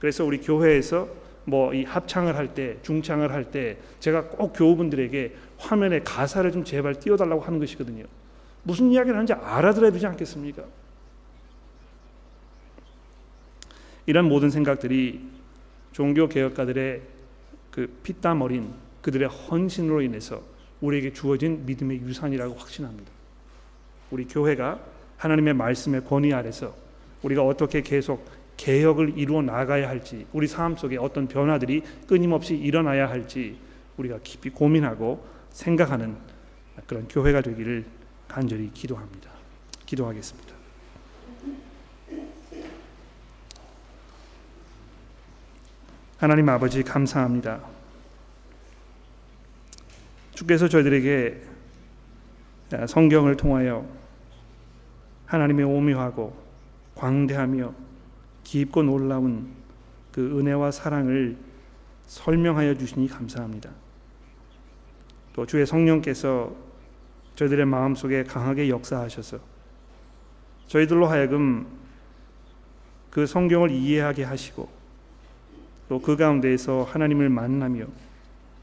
그래서 0.00 0.24
우리 0.24 0.40
교회에서 0.40 1.08
뭐 1.44 1.72
이 1.72 1.84
합창을 1.84 2.36
할 2.36 2.52
때, 2.54 2.76
중창을 2.82 3.32
할 3.32 3.44
때 3.50 3.78
제가 4.00 4.24
꼭 4.28 4.52
교우분들에게 4.52 5.34
화면에 5.56 6.00
가사를 6.00 6.50
좀 6.52 6.62
제발 6.64 6.98
띄워달라고 7.00 7.40
하는 7.40 7.58
것이거든요. 7.58 8.04
무슨 8.64 8.90
이야기를 8.90 9.16
하는지 9.16 9.32
알아들어야 9.32 9.90
되지 9.90 10.06
않겠습니까? 10.06 10.62
이런 14.06 14.26
모든 14.28 14.50
생각들이 14.50 15.20
종교 15.92 16.28
개혁가들의 16.28 17.02
그 17.70 17.98
피땀 18.02 18.42
어린 18.42 18.70
그들의 19.02 19.28
헌신으로 19.28 20.02
인해서 20.02 20.42
우리에게 20.80 21.12
주어진 21.12 21.64
믿음의 21.66 22.00
유산이라고 22.00 22.54
확신합니다. 22.54 23.10
우리 24.10 24.26
교회가 24.26 24.80
하나님의 25.18 25.54
말씀의 25.54 26.04
권위 26.04 26.32
아래서 26.32 26.74
우리가 27.22 27.44
어떻게 27.44 27.82
계속 27.82 28.24
개혁을 28.56 29.18
이루어 29.18 29.42
나가야 29.42 29.88
할지 29.88 30.26
우리 30.32 30.46
삶 30.46 30.76
속에 30.76 30.96
어떤 30.96 31.28
변화들이 31.28 31.82
끊임없이 32.06 32.56
일어나야 32.56 33.08
할지 33.08 33.58
우리가 33.96 34.18
깊이 34.22 34.50
고민하고 34.50 35.24
생각하는 35.50 36.16
그런 36.86 37.06
교회가 37.08 37.40
되기를 37.42 37.84
간절히 38.26 38.70
기도합니다. 38.72 39.30
기도하겠습니다. 39.86 40.54
하나님 46.18 46.48
아버지 46.48 46.82
감사합니다. 46.82 47.60
주께서 50.34 50.68
저희들에게 50.68 51.42
성경을 52.86 53.36
통하여 53.36 53.97
하나님의 55.28 55.64
오묘하고 55.64 56.36
광대하며 56.94 57.72
깊고 58.44 58.82
놀라운 58.82 59.48
그 60.10 60.38
은혜와 60.38 60.70
사랑을 60.70 61.36
설명하여 62.06 62.74
주시니 62.74 63.08
감사합니다. 63.08 63.70
또 65.34 65.46
주의 65.46 65.64
성령께서 65.64 66.52
저희들의 67.36 67.66
마음속에 67.66 68.24
강하게 68.24 68.68
역사하셔서 68.68 69.38
저희들로 70.66 71.06
하여금 71.06 71.66
그 73.10 73.26
성경을 73.26 73.70
이해하게 73.70 74.24
하시고 74.24 74.68
또 75.88 76.00
그 76.00 76.16
가운데에서 76.16 76.82
하나님을 76.82 77.28
만나며 77.28 77.86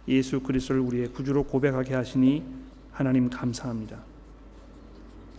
예수 0.07 0.41
그리스도를 0.41 0.81
우리의 0.81 1.07
구주로 1.07 1.43
고백하게 1.43 1.95
하시니 1.95 2.43
하나님 2.91 3.29
감사합니다. 3.29 4.14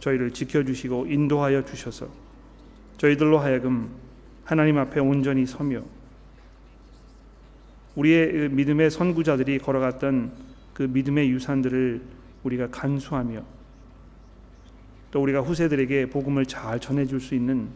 저희를 0.07 0.31
지켜주시고 0.31 1.07
인도하여 1.07 1.65
주셔서 1.65 2.09
저희들로 2.99 3.39
하여금 3.39 3.91
하나님 4.45 4.79
앞에 4.79 5.01
온전히 5.01 5.47
서며 5.47 5.83
우리의 7.97 8.51
믿음의 8.51 8.91
선구자들이 8.91 9.59
걸어갔던 9.59 10.33
그 10.75 10.83
믿음의 10.85 11.31
유산들을 11.31 12.03
우리가 12.45 12.69
간수하며 12.71 13.43
또 15.11 15.23
우리가 15.23 15.41
후세들에게 15.41 16.11
복음을 16.11 16.47
잘 16.47 16.79
전해줄 16.79 17.21
수 17.21 17.35
있는 17.35 17.69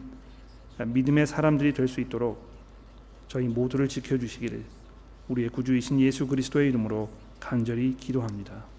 믿음의 0.85 1.27
사람들이 1.27 1.73
될 1.73 1.87
수 1.87 1.99
있도록 1.99 2.49
저희 3.27 3.47
모두를 3.47 3.87
지켜주시기를 3.87 4.63
우리의 5.27 5.49
구주이신 5.49 5.99
예수 5.99 6.27
그리스도의 6.27 6.69
이름으로 6.69 7.09
간절히 7.39 7.95
기도합니다. 7.97 8.70